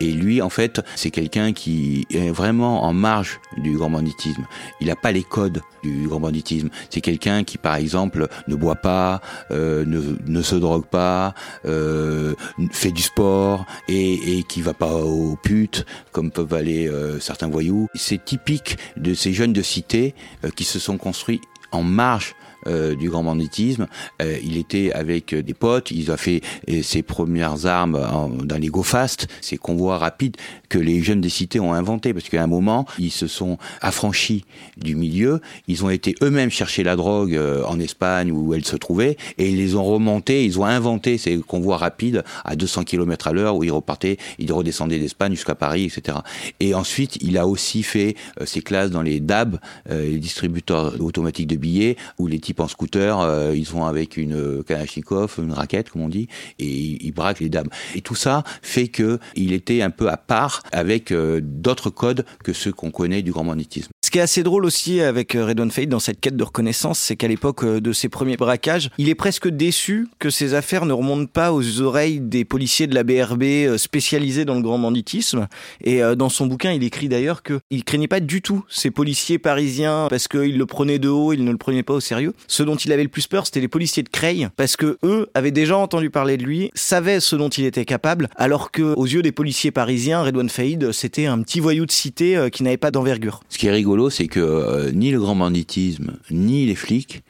Et 0.00 0.12
lui, 0.12 0.42
en 0.42 0.50
fait, 0.50 0.80
c'est 0.96 1.10
quelqu'un 1.10 1.52
qui 1.52 2.06
est 2.10 2.30
vraiment 2.30 2.84
en 2.84 2.92
marge 2.92 3.40
du 3.56 3.76
grand 3.76 3.90
banditisme. 3.90 4.46
Il 4.80 4.88
n'a 4.88 4.96
pas 4.96 5.12
les 5.12 5.22
codes 5.22 5.62
du 5.82 6.06
grand 6.08 6.20
banditisme. 6.20 6.68
C'est 6.90 7.00
quelqu'un 7.00 7.44
qui, 7.44 7.58
par 7.58 7.76
exemple, 7.76 8.28
ne 8.48 8.54
boit 8.54 8.76
pas, 8.76 9.20
euh, 9.50 9.84
ne, 9.84 10.00
ne 10.26 10.42
se 10.42 10.54
drogue 10.56 10.86
pas, 10.86 11.34
euh, 11.64 12.34
fait 12.70 12.90
du 12.92 13.02
sport 13.02 13.66
et, 13.88 14.38
et 14.38 14.42
qui 14.44 14.62
va 14.62 14.74
pas 14.74 14.94
aux 14.94 15.36
putes 15.36 15.84
comme 16.12 16.30
peuvent 16.30 16.54
aller 16.54 16.88
euh, 16.92 17.20
certains 17.20 17.48
voyous. 17.48 17.88
C'est 17.94 18.24
typique 18.24 18.78
de 18.96 19.14
ces 19.14 19.32
jeunes 19.32 19.52
de 19.52 19.62
cité 19.62 20.14
euh, 20.44 20.50
qui 20.50 20.64
se 20.64 20.78
sont 20.78 20.98
construits 20.98 21.40
en 21.72 21.82
marge 21.82 22.34
euh, 22.68 22.94
du 22.94 23.10
grand 23.10 23.24
banditisme. 23.24 23.88
Euh, 24.20 24.38
il 24.44 24.56
était 24.56 24.92
avec 24.92 25.34
des 25.34 25.54
potes, 25.54 25.90
il 25.90 26.10
a 26.12 26.16
fait 26.16 26.42
euh, 26.70 26.82
ses 26.82 27.02
premières 27.02 27.66
armes 27.66 27.98
dans 28.44 28.56
les 28.56 28.68
go 28.68 28.84
fast, 28.84 29.26
ces 29.40 29.56
convois 29.56 29.98
rapides 29.98 30.36
que 30.68 30.78
les 30.78 31.02
jeunes 31.02 31.20
des 31.20 31.28
cités 31.28 31.58
ont 31.58 31.72
inventés 31.72 32.14
parce 32.14 32.28
qu'à 32.28 32.42
un 32.42 32.46
moment 32.46 32.86
ils 32.98 33.10
se 33.10 33.26
sont 33.26 33.58
affranchis 33.80 34.44
du 34.76 34.94
milieu, 34.94 35.40
ils 35.66 35.84
ont 35.84 35.90
été 35.90 36.14
eux-mêmes 36.22 36.50
chercher 36.50 36.84
la 36.84 36.94
drogue 36.94 37.38
en 37.66 37.80
Espagne 37.80 38.30
où 38.30 38.54
elle 38.54 38.64
se 38.64 38.76
trouvait 38.76 39.16
et 39.38 39.50
ils 39.50 39.56
les 39.56 39.74
ont 39.74 39.84
remontés, 39.84 40.44
ils 40.44 40.60
ont 40.60 40.64
inventé 40.64 41.18
ces 41.18 41.38
convois 41.38 41.78
rapides 41.78 42.22
à 42.44 42.54
200 42.54 42.84
km 42.84 43.28
à 43.28 43.32
l'heure 43.32 43.56
où 43.56 43.64
ils 43.64 43.72
repartaient, 43.72 44.18
ils 44.38 44.52
redescendaient 44.52 44.98
d'Espagne 44.98 45.32
jusqu'à 45.32 45.54
Paris, 45.56 45.84
etc. 45.84 46.18
Et 46.60 46.74
ensuite 46.74 47.18
il 47.20 47.38
a 47.38 47.46
aussi 47.46 47.82
fait 47.82 48.14
ses 48.44 48.62
classes 48.62 48.90
dans 48.90 49.02
les 49.02 49.20
DAB, 49.20 49.58
les 49.90 50.18
distributeurs 50.18 50.94
automatiques 51.00 51.48
de 51.48 51.56
billets 51.56 51.96
où 52.18 52.28
les 52.28 52.38
types 52.38 52.51
types 52.52 52.60
en 52.60 52.68
scooter, 52.68 53.20
euh, 53.20 53.54
ils 53.56 53.66
vont 53.66 53.86
avec 53.86 54.16
une 54.16 54.34
euh, 54.34 54.62
Kalachnikov, 54.62 55.36
une 55.38 55.52
raquette 55.52 55.90
comme 55.90 56.02
on 56.02 56.08
dit, 56.08 56.28
et 56.58 56.98
ils 57.00 57.12
braquent 57.12 57.40
les 57.40 57.48
dames. 57.48 57.68
Et 57.94 58.02
tout 58.02 58.14
ça 58.14 58.44
fait 58.60 58.88
que 58.88 59.18
il 59.34 59.52
était 59.52 59.80
un 59.80 59.90
peu 59.90 60.08
à 60.08 60.16
part 60.16 60.62
avec 60.72 61.12
d'autres 61.12 61.90
codes 61.90 62.24
que 62.44 62.52
ceux 62.52 62.72
qu'on 62.72 62.90
connaît 62.90 63.22
du 63.22 63.32
grand 63.32 63.44
banditisme. 63.44 63.90
Ce 64.04 64.10
qui 64.10 64.18
est 64.18 64.22
assez 64.22 64.42
drôle 64.42 64.66
aussi 64.66 65.00
avec 65.00 65.32
Redon 65.32 65.70
Fate 65.70 65.88
dans 65.88 65.98
cette 65.98 66.20
quête 66.20 66.36
de 66.36 66.44
reconnaissance, 66.44 66.98
c'est 66.98 67.16
qu'à 67.16 67.28
l'époque 67.28 67.64
de 67.64 67.92
ses 67.92 68.08
premiers 68.08 68.36
braquages, 68.36 68.90
il 68.98 69.08
est 69.08 69.14
presque 69.14 69.48
déçu 69.48 70.08
que 70.18 70.28
ses 70.28 70.54
affaires 70.54 70.84
ne 70.84 70.92
remontent 70.92 71.30
pas 71.32 71.52
aux 71.52 71.80
oreilles 71.80 72.20
des 72.20 72.44
policiers 72.44 72.86
de 72.86 72.94
la 72.94 73.04
BRB 73.04 73.76
spécialisés 73.78 74.44
dans 74.44 74.54
le 74.54 74.60
grand 74.60 74.78
banditisme. 74.78 75.48
Et 75.82 76.00
dans 76.16 76.28
son 76.28 76.46
bouquin, 76.46 76.72
il 76.72 76.82
écrit 76.82 77.08
d'ailleurs 77.08 77.42
qu'il 77.42 77.84
craignait 77.84 78.08
pas 78.08 78.20
du 78.20 78.42
tout 78.42 78.64
ces 78.68 78.90
policiers 78.90 79.38
parisiens 79.38 80.08
parce 80.10 80.28
qu'ils 80.28 80.58
le 80.58 80.66
prenaient 80.66 80.98
de 80.98 81.08
haut, 81.08 81.32
ils 81.32 81.44
ne 81.44 81.50
le 81.50 81.56
prenaient 81.56 81.82
pas 81.82 81.94
au 81.94 82.00
sérieux. 82.00 82.34
Ce 82.48 82.62
dont 82.62 82.76
il 82.76 82.92
avait 82.92 83.02
le 83.02 83.08
plus 83.08 83.26
peur, 83.26 83.46
c'était 83.46 83.60
les 83.60 83.68
policiers 83.68 84.02
de 84.02 84.08
Creil, 84.08 84.48
parce 84.56 84.76
que 84.76 84.98
eux 85.02 85.28
avaient 85.34 85.50
déjà 85.50 85.76
entendu 85.76 86.10
parler 86.10 86.36
de 86.36 86.44
lui, 86.44 86.70
savaient 86.74 87.20
ce 87.20 87.36
dont 87.36 87.48
il 87.48 87.64
était 87.64 87.84
capable, 87.84 88.28
alors 88.36 88.70
que 88.70 88.94
aux 88.94 89.06
yeux 89.06 89.22
des 89.22 89.32
policiers 89.32 89.70
parisiens, 89.70 90.22
Redouane 90.22 90.48
Faïd, 90.48 90.92
c'était 90.92 91.26
un 91.26 91.40
petit 91.42 91.60
voyou 91.60 91.86
de 91.86 91.92
cité 91.92 92.36
euh, 92.36 92.48
qui 92.48 92.62
n'avait 92.62 92.76
pas 92.76 92.90
d'envergure. 92.90 93.40
Ce 93.48 93.58
qui 93.58 93.66
est 93.66 93.72
rigolo, 93.72 94.10
c'est 94.10 94.26
que 94.26 94.40
euh, 94.40 94.90
ni 94.92 95.10
le 95.10 95.20
grand 95.20 95.36
banditisme, 95.36 96.12
ni 96.30 96.66
les 96.66 96.74
flics 96.74 97.22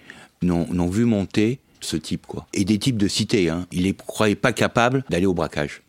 n'ont 0.42 0.88
vu 0.88 1.04
monter 1.04 1.60
ce 1.80 1.96
type, 1.96 2.26
quoi. 2.26 2.46
Et 2.52 2.64
des 2.64 2.78
types 2.78 2.96
de 2.96 3.08
cité, 3.08 3.48
hein. 3.48 3.66
Ils 3.70 3.86
ne 3.86 3.92
croyaient 3.92 4.34
pas 4.34 4.52
capables 4.52 5.04
d'aller 5.08 5.26
au 5.26 5.34
braquage. 5.34 5.82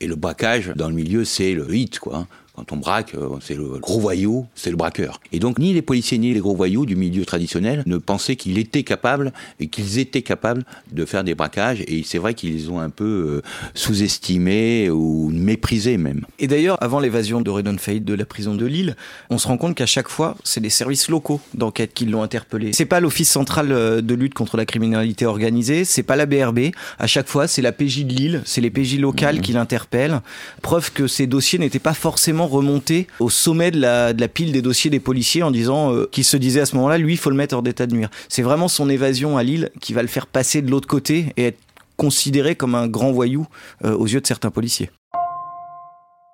Et 0.00 0.06
le 0.06 0.14
braquage, 0.14 0.72
dans 0.76 0.88
le 0.88 0.94
milieu, 0.94 1.24
c'est 1.24 1.52
le 1.54 1.74
hit, 1.74 1.98
quoi. 1.98 2.26
Quand 2.58 2.72
on 2.72 2.76
braque, 2.76 3.14
euh, 3.14 3.28
c'est 3.40 3.54
le 3.54 3.78
gros 3.78 4.00
voyou, 4.00 4.44
c'est 4.56 4.70
le 4.70 4.76
braqueur. 4.76 5.20
Et 5.30 5.38
donc 5.38 5.60
ni 5.60 5.72
les 5.72 5.80
policiers 5.80 6.18
ni 6.18 6.34
les 6.34 6.40
gros 6.40 6.56
voyous 6.56 6.86
du 6.86 6.96
milieu 6.96 7.24
traditionnel 7.24 7.84
ne 7.86 7.98
pensaient 7.98 8.34
qu'il 8.34 8.58
était 8.58 8.82
capable 8.82 9.32
et 9.60 9.68
qu'ils 9.68 9.98
étaient 10.00 10.22
capables 10.22 10.64
de 10.90 11.04
faire 11.04 11.22
des 11.22 11.36
braquages. 11.36 11.84
Et 11.86 12.02
c'est 12.04 12.18
vrai 12.18 12.34
qu'ils 12.34 12.72
ont 12.72 12.80
un 12.80 12.90
peu 12.90 13.04
euh, 13.04 13.42
sous-estimé 13.74 14.90
ou 14.90 15.30
méprisé 15.32 15.98
même. 15.98 16.22
Et 16.40 16.48
d'ailleurs, 16.48 16.82
avant 16.82 16.98
l'évasion 16.98 17.42
de 17.42 17.48
Redon 17.48 17.78
Faïd 17.78 18.04
de 18.04 18.14
la 18.14 18.24
prison 18.24 18.56
de 18.56 18.66
Lille, 18.66 18.96
on 19.30 19.38
se 19.38 19.46
rend 19.46 19.56
compte 19.56 19.76
qu'à 19.76 19.86
chaque 19.86 20.08
fois, 20.08 20.36
c'est 20.42 20.60
des 20.60 20.68
services 20.68 21.08
locaux 21.08 21.40
d'enquête 21.54 21.94
qui 21.94 22.06
l'ont 22.06 22.24
interpellé. 22.24 22.72
C'est 22.72 22.86
pas 22.86 22.98
l'Office 22.98 23.30
central 23.30 23.70
euh, 23.70 24.00
de 24.00 24.14
lutte 24.14 24.34
contre 24.34 24.56
la 24.56 24.66
criminalité 24.66 25.26
organisée, 25.26 25.84
c'est 25.84 26.02
pas 26.02 26.16
la 26.16 26.26
BRB. 26.26 26.70
À 26.98 27.06
chaque 27.06 27.28
fois, 27.28 27.46
c'est 27.46 27.62
la 27.62 27.70
PJ 27.70 28.04
de 28.04 28.14
Lille, 28.14 28.42
c'est 28.44 28.60
les 28.60 28.70
PJ 28.70 28.98
locales 28.98 29.36
mmh. 29.36 29.42
qui 29.42 29.52
l'interpellent. 29.52 30.22
Preuve 30.60 30.90
que 30.90 31.06
ces 31.06 31.28
dossiers 31.28 31.60
n'étaient 31.60 31.78
pas 31.78 31.94
forcément 31.94 32.47
remonter 32.48 33.06
au 33.20 33.30
sommet 33.30 33.70
de 33.70 33.80
la, 33.80 34.12
pile 34.28 34.52
des 34.52 34.62
dossiers 34.62 34.90
des 34.90 35.00
policiers 35.00 35.42
en 35.42 35.50
disant 35.50 35.92
euh, 35.92 36.08
qu'il 36.10 36.24
se 36.24 36.36
disait 36.36 36.60
à 36.60 36.66
ce 36.66 36.76
moment-là, 36.76 36.98
lui, 36.98 37.14
il 37.14 37.16
faut 37.16 37.30
le 37.30 37.36
mettre 37.36 37.54
hors 37.54 37.62
d'état 37.62 37.86
de 37.86 37.94
nuire. 37.94 38.10
C'est 38.28 38.42
vraiment 38.42 38.68
son 38.68 38.88
évasion 38.88 39.36
à 39.36 39.42
Lille 39.42 39.70
qui 39.80 39.92
va 39.92 40.02
le 40.02 40.08
faire 40.08 40.26
passer 40.26 40.62
de 40.62 40.70
l'autre 40.70 40.88
côté 40.88 41.32
et 41.36 41.46
être 41.46 41.58
considéré 41.96 42.54
comme 42.54 42.74
un 42.74 42.86
grand 42.86 43.12
voyou 43.12 43.46
euh, 43.84 43.96
aux 43.96 44.06
yeux 44.06 44.20
de 44.20 44.26
certains 44.26 44.50
policiers. 44.50 44.90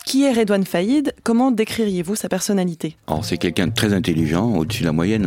Qui 0.05 0.25
est 0.25 0.33
Redouane 0.33 0.65
Faïd? 0.65 1.15
Comment 1.23 1.51
décririez-vous 1.51 2.15
sa 2.15 2.29
personnalité? 2.29 2.99
C'est 3.23 3.39
quelqu'un 3.39 3.69
de 3.69 3.73
très 3.73 3.95
intelligent, 3.95 4.55
au-dessus 4.55 4.83
de 4.83 4.87
la 4.87 4.93
moyenne, 4.93 5.27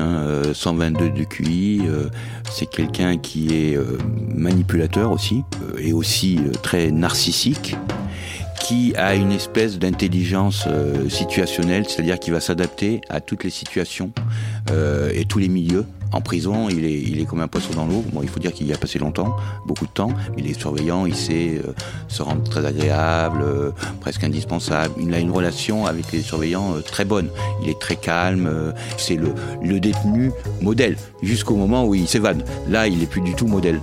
122 0.54 1.04
hein, 1.04 1.08
euh, 1.08 1.20
de 1.20 1.24
QI. 1.24 1.82
c'est 2.52 2.70
quelqu'un 2.70 3.18
qui 3.18 3.56
est 3.56 3.78
manipulateur 4.36 5.12
aussi, 5.12 5.42
et 5.80 5.94
aussi 5.94 6.40
très 6.62 6.92
narcissique 6.92 7.76
qui 8.60 8.96
a 8.96 9.16
une 9.16 9.32
espèce 9.32 9.80
d'intelligence 9.80 10.66
euh, 10.68 11.10
situationnelle, 11.10 11.86
c'est-à-dire 11.88 12.20
qu'il 12.20 12.34
va 12.34 12.40
s'adapter 12.40 13.02
à 13.10 13.22
toutes 13.22 13.44
les 13.44 13.50
situations 13.50 14.12
euh, 14.72 15.12
et 15.14 15.26
tous 15.26 15.40
les 15.40 15.48
milieux. 15.48 15.86
En 16.14 16.22
prison, 16.22 16.70
il 16.70 16.86
est, 16.86 17.02
il 17.02 17.20
est 17.20 17.26
comme 17.26 17.42
un 17.42 17.50
poisson 17.50 17.74
dans 17.74 17.86
l'eau. 17.86 18.04
Bon, 18.14 18.22
il 18.24 18.30
faut 18.30 18.40
dire 18.40 18.54
qu'il 18.54 18.66
y 18.66 18.74
a 18.74 18.78
passé 18.78 18.98
longtemps, 18.98 19.36
beaucoup 19.66 19.86
de 19.86 19.92
temps. 19.92 20.12
Il 20.38 20.50
est 20.50 20.58
surveillant, 20.58 21.06
il 21.06 21.16
sait 21.16 21.62
euh, 21.66 21.74
se 22.08 22.22
rendre 22.22 22.44
très 22.44 22.66
agréable, 22.66 23.44
presque 24.00 24.24
indispensable. 24.24 24.94
Il 25.02 25.14
a 25.14 25.20
une 25.20 25.32
relation 25.32 25.86
avec 25.86 26.12
les 26.14 26.22
surveillants 26.22 26.76
très 26.86 27.04
bonne. 27.04 27.30
Il 27.62 27.70
est 27.70 27.80
très 27.80 27.98
calme. 27.98 28.74
c'est 28.98 29.16
le, 29.16 29.34
le 29.62 29.80
détenu 29.80 30.32
modèle 30.62 30.96
jusqu'au 31.22 31.56
moment 31.56 31.86
où 31.86 31.94
il 31.94 32.08
s'évade. 32.08 32.44
Là, 32.70 32.88
il 32.88 33.04
est 33.04 33.08
plus 33.08 33.22
du 33.22 33.34
tout 33.34 33.48
modèle. 33.48 33.82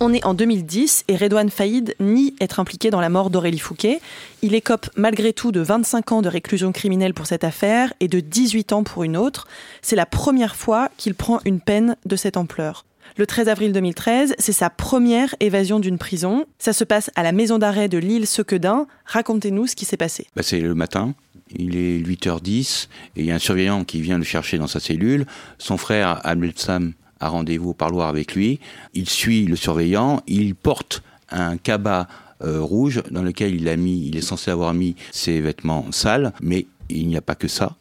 On 0.00 0.14
est 0.14 0.24
en 0.24 0.32
2010 0.32 1.06
et 1.08 1.16
Redouane 1.16 1.50
Faïd 1.50 1.96
nie 1.98 2.36
être 2.40 2.60
impliqué 2.60 2.90
dans 2.90 3.00
la 3.00 3.08
mort 3.08 3.30
d'Aurélie 3.30 3.58
Fouquet. 3.58 4.00
Il 4.42 4.54
écope 4.54 4.88
malgré 4.94 5.32
tout 5.32 5.50
de 5.50 5.58
25 5.58 6.12
ans 6.12 6.22
de 6.22 6.28
réclusion 6.28 6.70
criminelle 6.70 7.14
pour 7.14 7.26
cette 7.26 7.42
affaire 7.42 7.92
et 7.98 8.06
de 8.06 8.20
18 8.20 8.72
ans 8.72 8.84
pour 8.84 9.02
une 9.02 9.16
autre. 9.16 9.48
C'est 9.82 9.96
la 9.96 10.06
première 10.06 10.54
fois 10.54 10.88
qu'il 10.98 11.16
prend 11.16 11.40
une 11.44 11.58
peine 11.58 11.96
de 12.06 12.14
cette 12.14 12.36
ampleur. 12.36 12.84
Le 13.16 13.26
13 13.26 13.48
avril 13.48 13.72
2013, 13.72 14.36
c'est 14.38 14.52
sa 14.52 14.70
première 14.70 15.34
évasion 15.40 15.80
d'une 15.80 15.98
prison. 15.98 16.46
Ça 16.60 16.72
se 16.72 16.84
passe 16.84 17.10
à 17.16 17.24
la 17.24 17.32
maison 17.32 17.58
d'arrêt 17.58 17.88
de 17.88 17.98
l'île 17.98 18.28
Sequedin. 18.28 18.86
Racontez-nous 19.04 19.66
ce 19.66 19.74
qui 19.74 19.84
s'est 19.84 19.96
passé. 19.96 20.28
Bah, 20.36 20.44
c'est 20.44 20.60
le 20.60 20.76
matin. 20.76 21.14
Il 21.56 21.76
est 21.76 21.98
8h10 21.98 22.86
et 23.16 23.20
il 23.20 23.24
y 23.24 23.32
a 23.32 23.34
un 23.34 23.40
surveillant 23.40 23.82
qui 23.82 24.00
vient 24.00 24.18
le 24.18 24.24
chercher 24.24 24.58
dans 24.58 24.68
sa 24.68 24.78
cellule. 24.78 25.26
Son 25.58 25.76
frère, 25.76 26.20
Abdel 26.22 26.52
Sam, 26.54 26.92
a 27.20 27.28
rendez-vous 27.28 27.70
au 27.70 27.74
parloir 27.74 28.08
avec 28.08 28.34
lui. 28.34 28.60
Il 28.94 29.08
suit 29.08 29.44
le 29.44 29.56
surveillant, 29.56 30.22
il 30.26 30.54
porte 30.54 31.02
un 31.30 31.56
cabas 31.56 32.06
euh, 32.42 32.60
rouge 32.60 33.02
dans 33.10 33.22
lequel 33.22 33.54
il 33.54 33.68
a 33.68 33.76
mis, 33.76 34.06
il 34.06 34.16
est 34.16 34.22
censé 34.22 34.50
avoir 34.50 34.72
mis 34.72 34.94
ses 35.10 35.40
vêtements 35.40 35.90
sales, 35.90 36.32
mais 36.40 36.66
il 36.88 37.08
n'y 37.08 37.16
a 37.16 37.20
pas 37.20 37.34
que 37.34 37.48
ça. 37.48 37.76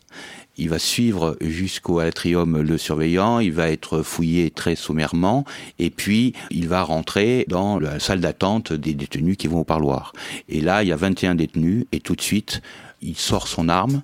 Il 0.60 0.70
va 0.70 0.80
suivre 0.80 1.38
jusqu'au 1.40 2.00
atrium 2.00 2.60
le 2.62 2.78
surveillant, 2.80 3.40
il 3.40 3.52
va 3.52 3.70
être 3.70 4.02
fouillé 4.02 4.50
très 4.50 4.76
sommairement, 4.76 5.46
et 5.78 5.92
puis 5.92 6.34
il 6.50 6.68
va 6.68 6.82
rentrer 6.82 7.46
dans 7.48 7.78
la 7.78 8.00
salle 8.00 8.22
d'attente 8.22 8.74
des 8.74 8.96
détenus 8.96 9.38
qui 9.38 9.48
vont 9.48 9.60
au 9.60 9.64
parloir. 9.64 10.14
Et 10.50 10.62
là, 10.62 10.82
il 10.82 10.90
y 10.90 10.92
a 10.92 10.96
21 10.96 11.36
détenus, 11.36 11.86
et 11.92 12.00
tout 12.00 12.16
de 12.16 12.22
suite, 12.22 12.62
il 13.04 13.16
sort 13.16 13.48
son 13.48 13.70
arme, 13.70 14.02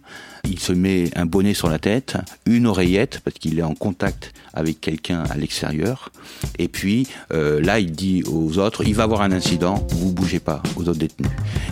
il 0.48 0.60
se 0.60 0.74
met 0.74 1.10
un 1.16 1.26
bonnet 1.26 1.54
sur 1.54 1.70
la 1.70 1.80
tête, 1.80 2.18
une 2.46 2.68
oreillette, 2.68 3.22
parce 3.24 3.38
qu'il 3.38 3.58
est 3.60 3.64
en 3.64 3.76
contact 3.76 4.34
avec 4.54 4.82
quelqu'un 4.82 5.24
à 5.30 5.38
l'extérieur. 5.38 6.12
Et 6.60 6.68
puis 6.68 7.08
euh, 7.34 7.62
là, 7.62 7.80
il 7.80 7.92
dit 7.92 8.24
aux 8.24 8.58
autres, 8.58 8.84
il 8.86 8.94
va 8.94 9.04
avoir 9.04 9.22
un 9.22 9.32
incident, 9.32 9.86
vous 9.92 10.12
bougez 10.12 10.40
pas, 10.40 10.62
aux 10.76 10.82
autres 10.82 11.00
détenus. 11.00 11.32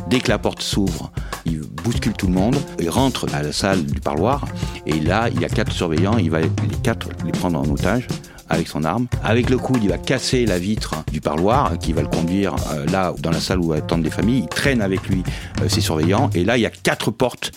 Dès 0.09 0.19
que 0.19 0.29
la 0.29 0.39
porte 0.39 0.61
s'ouvre, 0.61 1.11
il 1.45 1.59
bouscule 1.59 2.13
tout 2.13 2.27
le 2.27 2.33
monde, 2.33 2.57
il 2.79 2.89
rentre 2.89 3.27
à 3.33 3.43
la 3.43 3.51
salle 3.51 3.85
du 3.85 3.99
parloir, 3.99 4.47
et 4.85 4.99
là, 4.99 5.29
il 5.29 5.41
y 5.41 5.45
a 5.45 5.49
quatre 5.49 5.71
surveillants, 5.71 6.17
il 6.17 6.31
va 6.31 6.41
les 6.41 6.49
quatre 6.81 7.09
les 7.25 7.31
prendre 7.31 7.59
en 7.59 7.69
otage 7.69 8.07
avec 8.51 8.67
son 8.67 8.83
arme. 8.83 9.07
Avec 9.23 9.49
le 9.49 9.57
coude, 9.57 9.79
il 9.81 9.89
va 9.89 9.97
casser 9.97 10.45
la 10.45 10.59
vitre 10.59 10.95
du 11.11 11.21
parloir 11.21 11.77
qui 11.79 11.93
va 11.93 12.01
le 12.01 12.07
conduire 12.07 12.55
euh, 12.73 12.85
là, 12.87 13.13
dans 13.19 13.31
la 13.31 13.39
salle 13.39 13.59
où 13.59 13.71
attendent 13.73 14.03
des 14.03 14.11
familles. 14.11 14.39
Il 14.43 14.47
traîne 14.49 14.81
avec 14.81 15.07
lui 15.07 15.23
euh, 15.61 15.69
ses 15.69 15.81
surveillants. 15.81 16.29
Et 16.35 16.43
là, 16.43 16.57
il 16.57 16.61
y 16.61 16.65
a 16.65 16.69
quatre 16.69 17.11
portes 17.11 17.51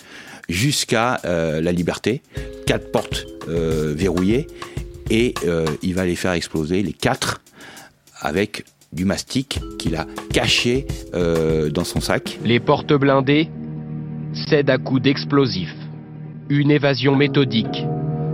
jusqu'à 0.49 1.19
euh, 1.25 1.61
la 1.61 1.71
liberté. 1.71 2.21
Quatre 2.65 2.91
portes 2.91 3.25
verrouillées. 3.47 4.47
Et 5.11 5.35
il 5.83 5.93
va 5.93 6.03
les 6.03 6.15
faire 6.15 6.31
exploser, 6.31 6.81
les 6.81 6.93
quatre, 6.93 7.43
avec 8.19 8.65
du 8.91 9.05
mastic 9.05 9.59
qu'il 9.77 9.95
a 9.95 10.07
caché 10.33 10.87
dans 11.13 11.83
son 11.83 12.01
sac. 12.01 12.39
Les 12.43 12.59
portes 12.59 12.91
blindées 12.91 13.49
cèdent 14.33 14.71
à 14.71 14.79
coups 14.79 15.03
d'explosifs. 15.03 15.75
Une 16.49 16.71
évasion 16.71 17.15
méthodique 17.15 17.85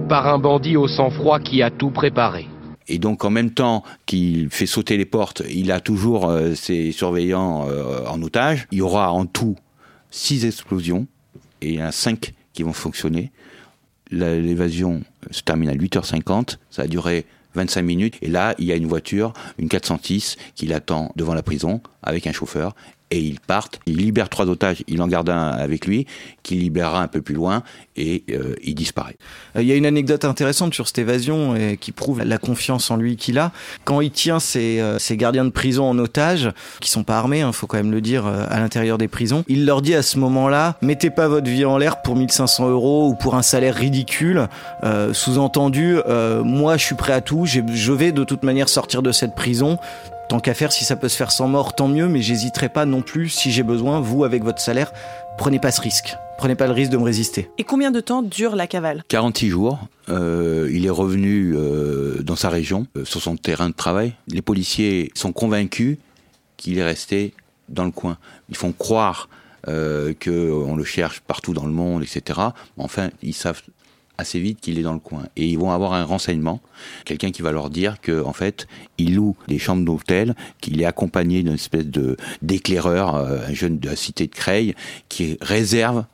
par 0.07 0.27
un 0.27 0.39
bandit 0.39 0.77
au 0.77 0.87
sang-froid 0.87 1.39
qui 1.39 1.61
a 1.61 1.69
tout 1.69 1.91
préparé. 1.91 2.47
Et 2.87 2.97
donc 2.97 3.23
en 3.23 3.29
même 3.29 3.51
temps 3.51 3.83
qu'il 4.05 4.49
fait 4.49 4.65
sauter 4.65 4.97
les 4.97 5.05
portes, 5.05 5.43
il 5.49 5.71
a 5.71 5.79
toujours 5.79 6.29
euh, 6.29 6.53
ses 6.55 6.91
surveillants 6.91 7.65
euh, 7.69 8.05
en 8.05 8.21
otage. 8.21 8.67
Il 8.71 8.79
y 8.79 8.81
aura 8.81 9.13
en 9.13 9.25
tout 9.25 9.55
six 10.09 10.45
explosions 10.45 11.07
et 11.61 11.69
il 11.69 11.75
y 11.75 11.83
en 11.83 11.87
a 11.87 11.91
cinq 11.91 12.33
qui 12.53 12.63
vont 12.63 12.73
fonctionner. 12.73 13.31
L'évasion 14.11 15.01
se 15.31 15.41
termine 15.41 15.69
à 15.69 15.73
8h50, 15.73 16.57
ça 16.69 16.81
a 16.81 16.87
duré 16.87 17.25
25 17.55 17.81
minutes. 17.81 18.17
Et 18.21 18.27
là, 18.27 18.55
il 18.57 18.65
y 18.65 18.71
a 18.71 18.75
une 18.75 18.87
voiture, 18.87 19.33
une 19.57 19.69
406, 19.69 20.37
qui 20.55 20.67
l'attend 20.67 21.11
devant 21.15 21.33
la 21.33 21.43
prison 21.43 21.81
avec 22.03 22.27
un 22.27 22.31
chauffeur 22.31 22.75
et 23.11 23.19
ils 23.19 23.39
partent. 23.39 23.79
Il 23.85 23.97
libère 23.97 24.29
trois 24.29 24.47
otages, 24.47 24.83
il 24.87 25.01
en 25.01 25.07
garde 25.07 25.29
un 25.29 25.49
avec 25.49 25.85
lui, 25.85 26.07
qui 26.43 26.55
libérera 26.55 27.01
un 27.01 27.07
peu 27.07 27.21
plus 27.21 27.35
loin, 27.35 27.61
et 27.97 28.23
euh, 28.31 28.55
il 28.63 28.73
disparaît. 28.73 29.17
Euh, 29.55 29.61
il 29.61 29.67
y 29.67 29.71
a 29.71 29.75
une 29.75 29.85
anecdote 29.85 30.25
intéressante 30.25 30.73
sur 30.73 30.87
cette 30.87 30.99
évasion 30.99 31.55
et 31.55 31.77
qui 31.77 31.91
prouve 31.91 32.23
la 32.23 32.37
confiance 32.37 32.89
en 32.89 32.95
lui 32.95 33.17
qu'il 33.17 33.37
a. 33.37 33.51
Quand 33.83 34.01
il 34.01 34.11
tient 34.11 34.39
ses, 34.39 34.79
euh, 34.79 34.97
ses, 34.97 35.17
gardiens 35.17 35.45
de 35.45 35.49
prison 35.49 35.89
en 35.89 35.99
otage, 35.99 36.49
qui 36.79 36.89
sont 36.89 37.03
pas 37.03 37.17
armés, 37.17 37.39
il 37.39 37.41
hein, 37.41 37.51
faut 37.51 37.67
quand 37.67 37.77
même 37.77 37.91
le 37.91 38.01
dire, 38.01 38.25
à 38.25 38.59
l'intérieur 38.59 38.97
des 38.97 39.09
prisons, 39.09 39.43
il 39.47 39.65
leur 39.65 39.81
dit 39.81 39.93
à 39.93 40.01
ce 40.01 40.17
moment-là, 40.19 40.77
mettez 40.81 41.09
pas 41.09 41.27
votre 41.27 41.49
vie 41.49 41.65
en 41.65 41.77
l'air 41.77 42.01
pour 42.01 42.15
1500 42.15 42.69
euros 42.69 43.09
ou 43.09 43.15
pour 43.15 43.35
un 43.35 43.41
salaire 43.41 43.75
ridicule. 43.75 44.47
Sous-entendu, 45.11 45.97
moi 46.43 46.77
je 46.77 46.85
suis 46.85 46.95
prêt 46.95 47.13
à 47.13 47.21
tout, 47.21 47.45
je 47.45 47.91
vais 47.91 48.11
de 48.11 48.23
toute 48.23 48.43
manière 48.43 48.69
sortir 48.69 49.01
de 49.01 49.11
cette 49.11 49.35
prison 49.35 49.77
Tant 50.31 50.39
qu'à 50.39 50.53
faire, 50.53 50.71
si 50.71 50.85
ça 50.85 50.95
peut 50.95 51.09
se 51.09 51.17
faire 51.17 51.29
sans 51.29 51.49
mort, 51.49 51.75
tant 51.75 51.89
mieux, 51.89 52.07
mais 52.07 52.21
j'hésiterai 52.21 52.69
pas 52.69 52.85
non 52.85 53.01
plus, 53.01 53.27
si 53.27 53.51
j'ai 53.51 53.63
besoin, 53.63 53.99
vous, 53.99 54.23
avec 54.23 54.45
votre 54.45 54.61
salaire, 54.61 54.93
prenez 55.37 55.59
pas 55.59 55.71
ce 55.71 55.81
risque. 55.81 56.15
Prenez 56.37 56.55
pas 56.55 56.67
le 56.67 56.71
risque 56.71 56.89
de 56.89 56.95
me 56.95 57.03
résister. 57.03 57.49
Et 57.57 57.65
combien 57.65 57.91
de 57.91 57.99
temps 57.99 58.21
dure 58.21 58.55
la 58.55 58.65
cavale? 58.65 59.03
46 59.09 59.49
jours. 59.49 59.79
Euh, 60.07 60.69
il 60.71 60.85
est 60.85 60.89
revenu 60.89 61.53
euh, 61.53 62.23
dans 62.23 62.37
sa 62.37 62.47
région, 62.47 62.87
euh, 62.95 63.03
sur 63.03 63.21
son 63.21 63.35
terrain 63.35 63.67
de 63.67 63.73
travail. 63.73 64.13
Les 64.29 64.41
policiers 64.41 65.11
sont 65.15 65.33
convaincus 65.33 65.97
qu'il 66.55 66.77
est 66.77 66.85
resté 66.85 67.33
dans 67.67 67.83
le 67.83 67.91
coin. 67.91 68.17
Ils 68.47 68.55
font 68.55 68.71
croire 68.71 69.27
euh, 69.67 70.13
qu'on 70.13 70.77
le 70.77 70.83
cherche 70.85 71.19
partout 71.19 71.53
dans 71.53 71.65
le 71.65 71.73
monde, 71.73 72.03
etc. 72.03 72.39
Enfin, 72.77 73.09
ils 73.21 73.33
savent 73.33 73.61
assez 74.21 74.39
vite 74.39 74.59
qu'il 74.61 74.79
est 74.79 74.83
dans 74.83 74.93
le 74.93 74.99
coin. 74.99 75.23
Et 75.35 75.45
ils 75.45 75.59
vont 75.59 75.71
avoir 75.71 75.93
un 75.93 76.05
renseignement, 76.05 76.61
quelqu'un 77.05 77.31
qui 77.31 77.41
va 77.41 77.51
leur 77.51 77.69
dire 77.69 77.99
que 78.01 78.23
en 78.23 78.33
fait, 78.33 78.67
il 78.97 79.15
loue 79.15 79.35
des 79.47 79.59
chambres 79.59 79.83
d'hôtel, 79.83 80.35
qu'il 80.61 80.81
est 80.81 80.85
accompagné 80.85 81.43
d'une 81.43 81.53
espèce 81.53 81.87
de 81.87 82.15
d'éclaireur, 82.41 83.15
euh, 83.15 83.39
un 83.47 83.53
jeune 83.53 83.79
de 83.79 83.89
la 83.89 83.95
cité 83.95 84.27
de 84.27 84.33
Creil, 84.33 84.75
qui 85.09 85.37
réserve 85.41 86.05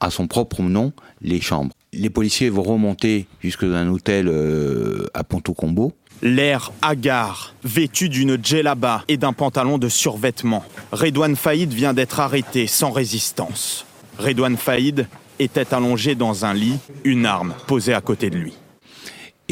à 0.00 0.10
son 0.10 0.26
propre 0.26 0.62
nom 0.62 0.92
les 1.22 1.40
chambres. 1.40 1.72
Les 1.92 2.10
policiers 2.10 2.50
vont 2.50 2.62
remonter 2.62 3.26
jusque 3.40 3.64
dans 3.64 3.74
un 3.74 3.88
hôtel 3.88 4.26
euh, 4.28 5.06
à 5.14 5.24
Ponto 5.24 5.54
Combo. 5.54 5.92
L'air 6.22 6.72
hagard, 6.82 7.54
vêtu 7.64 8.08
d'une 8.08 8.38
djellaba 8.42 9.04
et 9.08 9.16
d'un 9.16 9.32
pantalon 9.32 9.78
de 9.78 9.88
survêtement. 9.88 10.64
Redouane 10.92 11.36
Faïd 11.36 11.72
vient 11.72 11.94
d'être 11.94 12.20
arrêté 12.20 12.66
sans 12.66 12.92
résistance. 12.92 13.86
Redouane 14.18 14.56
Faïd 14.56 15.06
était 15.42 15.74
allongé 15.74 16.14
dans 16.14 16.44
un 16.44 16.54
lit, 16.54 16.78
une 17.04 17.26
arme 17.26 17.54
posée 17.66 17.94
à 17.94 18.00
côté 18.00 18.30
de 18.30 18.38
lui. 18.38 18.54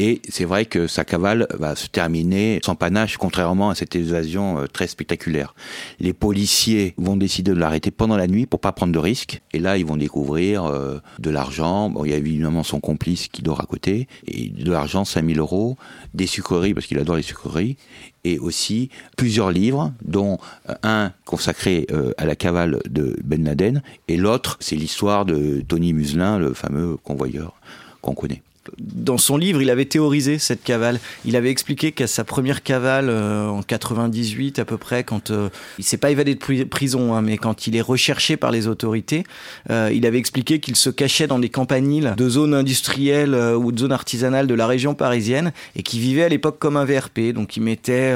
Et 0.03 0.19
c'est 0.29 0.45
vrai 0.45 0.65
que 0.65 0.87
sa 0.87 1.05
cavale 1.05 1.45
va 1.53 1.75
se 1.75 1.85
terminer 1.85 2.59
sans 2.65 2.73
panache, 2.73 3.17
contrairement 3.17 3.69
à 3.69 3.75
cette 3.75 3.95
évasion 3.95 4.57
euh, 4.57 4.65
très 4.65 4.87
spectaculaire. 4.87 5.53
Les 5.99 6.11
policiers 6.11 6.95
vont 6.97 7.15
décider 7.15 7.51
de 7.51 7.59
l'arrêter 7.59 7.91
pendant 7.91 8.17
la 8.17 8.25
nuit 8.25 8.47
pour 8.47 8.59
pas 8.59 8.71
prendre 8.71 8.93
de 8.93 8.97
risques. 8.97 9.43
Et 9.53 9.59
là, 9.59 9.77
ils 9.77 9.85
vont 9.85 9.97
découvrir 9.97 10.65
euh, 10.65 10.97
de 11.19 11.29
l'argent. 11.29 11.91
Bon, 11.91 12.03
il 12.03 12.09
y 12.09 12.13
a 12.15 12.17
évidemment 12.17 12.63
son 12.63 12.79
complice 12.79 13.27
qui 13.27 13.43
dort 13.43 13.61
à 13.61 13.65
côté. 13.65 14.07
Et 14.25 14.49
de 14.49 14.71
l'argent, 14.71 15.05
5000 15.05 15.37
euros. 15.37 15.77
Des 16.15 16.25
sucreries, 16.25 16.73
parce 16.73 16.87
qu'il 16.87 16.97
adore 16.97 17.17
les 17.17 17.21
sucreries. 17.21 17.77
Et 18.23 18.39
aussi 18.39 18.89
plusieurs 19.17 19.51
livres, 19.51 19.93
dont 20.03 20.39
euh, 20.67 20.73
un 20.81 21.11
consacré 21.25 21.85
à 22.17 22.25
la 22.25 22.35
cavale 22.35 22.79
de 22.89 23.15
Ben 23.23 23.43
Laden. 23.43 23.83
Et 24.07 24.17
l'autre, 24.17 24.57
c'est 24.61 24.75
l'histoire 24.75 25.25
de 25.25 25.61
Tony 25.67 25.93
Muselin, 25.93 26.39
le 26.39 26.55
fameux 26.55 26.97
convoyeur 26.97 27.53
qu'on 28.01 28.15
connaît 28.15 28.41
dans 28.77 29.17
son 29.17 29.37
livre, 29.37 29.61
il 29.61 29.69
avait 29.69 29.85
théorisé 29.85 30.37
cette 30.37 30.63
cavale. 30.63 30.99
Il 31.25 31.35
avait 31.35 31.49
expliqué 31.49 31.91
qu'à 31.91 32.05
sa 32.07 32.23
première 32.23 32.61
cavale 32.61 33.09
euh, 33.09 33.47
en 33.47 33.63
98 33.63 34.59
à 34.59 34.65
peu 34.65 34.77
près, 34.77 35.03
quand 35.03 35.31
euh, 35.31 35.49
il 35.79 35.83
s'est 35.83 35.97
pas 35.97 36.11
évadé 36.11 36.35
de 36.35 36.39
pri- 36.39 36.65
prison, 36.65 37.15
hein, 37.15 37.21
mais 37.21 37.37
quand 37.37 37.65
il 37.65 37.75
est 37.75 37.81
recherché 37.81 38.37
par 38.37 38.51
les 38.51 38.67
autorités, 38.67 39.23
euh, 39.71 39.89
il 39.93 40.05
avait 40.05 40.19
expliqué 40.19 40.59
qu'il 40.59 40.75
se 40.75 40.89
cachait 40.91 41.27
dans 41.27 41.39
des 41.39 41.49
campaniles 41.49 42.13
de 42.15 42.29
zones 42.29 42.53
industrielles 42.53 43.33
ou 43.35 43.71
de 43.71 43.79
zones 43.79 43.91
artisanales 43.91 44.47
de 44.47 44.53
la 44.53 44.67
région 44.67 44.93
parisienne 44.93 45.53
et 45.75 45.81
qui 45.83 45.99
vivait 45.99 46.23
à 46.23 46.29
l'époque 46.29 46.59
comme 46.59 46.77
un 46.77 46.85
VRP. 46.85 47.33
Donc 47.33 47.57
il 47.57 47.63
mettait 47.63 48.13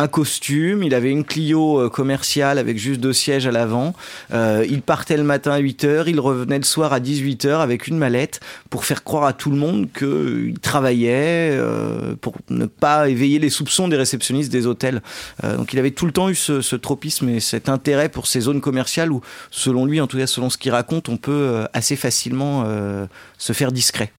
un 0.00 0.08
costume, 0.08 0.82
il 0.82 0.94
avait 0.94 1.10
une 1.10 1.24
Clio 1.24 1.78
euh, 1.78 1.88
commerciale 1.90 2.58
avec 2.58 2.78
juste 2.78 3.00
deux 3.00 3.12
sièges 3.12 3.46
à 3.46 3.50
l'avant. 3.50 3.94
Euh, 4.32 4.64
il 4.68 4.80
partait 4.80 5.18
le 5.18 5.24
matin 5.24 5.52
à 5.52 5.60
8h, 5.60 6.04
il 6.06 6.18
revenait 6.20 6.58
le 6.58 6.64
soir 6.64 6.92
à 6.92 7.00
18h 7.00 7.60
avec 7.60 7.86
une 7.86 7.98
mallette 7.98 8.40
pour 8.70 8.86
faire 8.86 9.04
croire 9.04 9.24
à 9.24 9.32
tout 9.34 9.50
le 9.50 9.56
monde 9.56 9.88
qu'il 9.92 10.58
travaillait, 10.60 11.50
euh, 11.52 12.14
pour 12.20 12.34
ne 12.48 12.64
pas 12.64 13.08
éveiller 13.10 13.38
les 13.38 13.50
soupçons 13.50 13.88
des 13.88 13.96
réceptionnistes 13.96 14.50
des 14.50 14.66
hôtels. 14.66 15.02
Euh, 15.44 15.58
donc 15.58 15.72
il 15.74 15.78
avait 15.78 15.90
tout 15.90 16.06
le 16.06 16.12
temps 16.12 16.30
eu 16.30 16.34
ce, 16.34 16.62
ce 16.62 16.76
tropisme 16.76 17.28
et 17.28 17.40
cet 17.40 17.68
intérêt 17.68 18.08
pour 18.08 18.26
ces 18.26 18.40
zones 18.40 18.62
commerciales 18.62 19.12
où, 19.12 19.20
selon 19.50 19.84
lui, 19.84 20.00
en 20.00 20.06
tout 20.06 20.16
cas 20.16 20.26
selon 20.26 20.48
ce 20.48 20.56
qu'il 20.56 20.72
raconte, 20.72 21.10
on 21.10 21.18
peut 21.18 21.32
euh, 21.32 21.66
assez 21.74 21.96
facilement 21.96 22.64
euh, 22.66 23.06
se 23.36 23.52
faire 23.52 23.70
discret. 23.70 24.12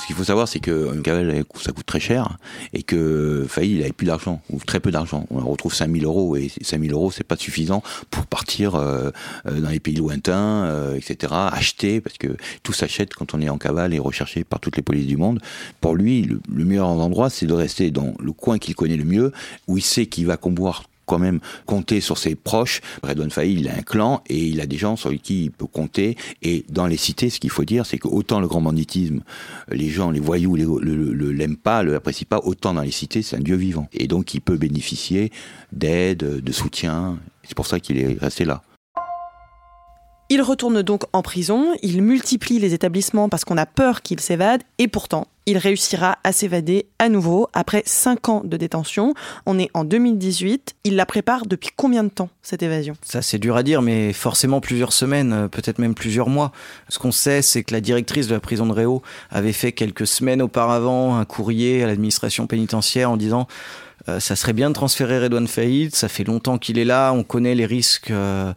Ce 0.00 0.06
qu'il 0.06 0.14
faut 0.14 0.24
savoir, 0.24 0.46
c'est 0.46 0.60
qu'une 0.60 1.02
cavale, 1.02 1.44
ça 1.60 1.72
coûte 1.72 1.86
très 1.86 2.00
cher 2.00 2.36
et 2.72 2.82
que 2.82 3.46
Faïd, 3.48 3.72
il 3.72 3.82
avait 3.82 3.92
plus 3.92 4.06
d'argent, 4.06 4.42
ou 4.50 4.58
très 4.58 4.78
peu 4.78 4.90
d'argent. 4.90 5.26
On 5.30 5.40
retrouve 5.40 5.74
5000 5.74 6.04
euros 6.04 6.36
et 6.36 6.50
5000 6.60 6.92
euros, 6.92 7.10
c'est 7.10 7.24
pas 7.24 7.36
suffisant 7.36 7.82
pour 8.10 8.26
partir 8.26 8.74
euh, 8.74 9.10
euh, 9.46 9.60
dans 9.60 9.70
les 9.70 9.80
pays 9.80 9.96
lointains, 9.96 10.64
euh, 10.66 10.96
etc., 10.96 11.32
acheter, 11.50 12.00
parce 12.00 12.18
que 12.18 12.36
tout 12.62 12.72
s'achète 12.72 13.14
quand 13.14 13.34
on 13.34 13.40
est 13.40 13.48
en 13.48 13.58
cavale 13.58 13.94
et 13.94 13.98
recherché 13.98 14.44
par 14.44 14.60
toutes 14.60 14.76
les 14.76 14.82
polices 14.82 15.06
du 15.06 15.16
monde. 15.16 15.40
Pour 15.80 15.94
lui, 15.94 16.22
le, 16.22 16.40
le 16.54 16.64
meilleur 16.64 16.88
endroit, 16.88 17.30
c'est 17.30 17.46
de 17.46 17.54
rester 17.54 17.90
dans 17.90 18.14
le 18.20 18.32
coin 18.32 18.58
qu'il 18.58 18.74
connaît 18.74 18.96
le 18.96 19.04
mieux, 19.04 19.32
où 19.66 19.78
il 19.78 19.82
sait 19.82 20.06
qu'il 20.06 20.26
va 20.26 20.36
pouvoir 20.36 20.84
quand 21.06 21.18
même 21.18 21.40
compter 21.64 22.00
sur 22.00 22.18
ses 22.18 22.34
proches. 22.34 22.80
Redouane 23.02 23.30
Faïd, 23.30 23.60
il 23.60 23.68
a 23.68 23.74
un 23.76 23.82
clan 23.82 24.22
et 24.28 24.44
il 24.46 24.60
a 24.60 24.66
des 24.66 24.76
gens 24.76 24.96
sur 24.96 25.10
qui 25.22 25.44
il 25.44 25.50
peut 25.50 25.66
compter. 25.66 26.16
Et 26.42 26.64
dans 26.68 26.86
les 26.86 26.96
cités, 26.96 27.30
ce 27.30 27.40
qu'il 27.40 27.50
faut 27.50 27.64
dire, 27.64 27.86
c'est 27.86 27.98
que 27.98 28.08
autant 28.08 28.40
le 28.40 28.48
grand 28.48 28.60
banditisme, 28.60 29.22
les 29.70 29.88
gens, 29.88 30.10
les 30.10 30.20
voyous, 30.20 30.56
les- 30.56 30.64
le, 30.64 31.32
l'aiment 31.32 31.56
pas, 31.56 31.82
le 31.82 31.94
apprécient 31.94 32.26
pas, 32.28 32.40
autant 32.44 32.74
dans 32.74 32.82
les 32.82 32.90
cités, 32.90 33.22
c'est 33.22 33.36
un 33.36 33.40
dieu 33.40 33.56
vivant. 33.56 33.88
Et 33.92 34.06
donc, 34.08 34.34
il 34.34 34.40
peut 34.40 34.56
bénéficier 34.56 35.32
d'aide, 35.72 36.18
de 36.42 36.52
soutien. 36.52 37.18
C'est 37.44 37.54
pour 37.56 37.66
ça 37.66 37.80
qu'il 37.80 37.98
est 37.98 38.18
resté 38.20 38.44
là. 38.44 38.62
Il 40.28 40.42
retourne 40.42 40.82
donc 40.82 41.04
en 41.12 41.22
prison, 41.22 41.72
il 41.82 42.02
multiplie 42.02 42.58
les 42.58 42.74
établissements 42.74 43.28
parce 43.28 43.44
qu'on 43.44 43.56
a 43.56 43.64
peur 43.64 44.02
qu'il 44.02 44.18
s'évade, 44.18 44.62
et 44.78 44.88
pourtant, 44.88 45.28
il 45.46 45.56
réussira 45.56 46.18
à 46.24 46.32
s'évader 46.32 46.86
à 46.98 47.08
nouveau 47.08 47.46
après 47.52 47.84
5 47.86 48.28
ans 48.28 48.42
de 48.44 48.56
détention. 48.56 49.14
On 49.46 49.56
est 49.60 49.70
en 49.72 49.84
2018. 49.84 50.74
Il 50.82 50.96
la 50.96 51.06
prépare 51.06 51.46
depuis 51.46 51.70
combien 51.76 52.02
de 52.02 52.08
temps, 52.08 52.28
cette 52.42 52.64
évasion? 52.64 52.94
Ça, 53.02 53.22
c'est 53.22 53.38
dur 53.38 53.56
à 53.56 53.62
dire, 53.62 53.82
mais 53.82 54.12
forcément 54.12 54.60
plusieurs 54.60 54.92
semaines, 54.92 55.32
euh, 55.32 55.48
peut-être 55.48 55.78
même 55.78 55.94
plusieurs 55.94 56.28
mois. 56.28 56.50
Ce 56.88 56.98
qu'on 56.98 57.12
sait, 57.12 57.40
c'est 57.40 57.62
que 57.62 57.72
la 57.72 57.80
directrice 57.80 58.26
de 58.26 58.34
la 58.34 58.40
prison 58.40 58.66
de 58.66 58.72
Réau 58.72 59.02
avait 59.30 59.52
fait 59.52 59.70
quelques 59.70 60.08
semaines 60.08 60.42
auparavant 60.42 61.16
un 61.16 61.24
courrier 61.24 61.84
à 61.84 61.86
l'administration 61.86 62.48
pénitentiaire 62.48 63.12
en 63.12 63.16
disant 63.16 63.46
euh, 64.08 64.20
ça 64.20 64.36
serait 64.36 64.52
bien 64.52 64.68
de 64.68 64.74
transférer 64.74 65.18
Redouane 65.18 65.48
Faïd, 65.48 65.94
ça 65.94 66.08
fait 66.08 66.24
longtemps 66.24 66.58
qu'il 66.58 66.78
est 66.78 66.84
là, 66.84 67.12
on 67.12 67.24
connaît 67.24 67.54
les 67.54 67.66
risques, 67.66 68.10
euh, 68.10 68.52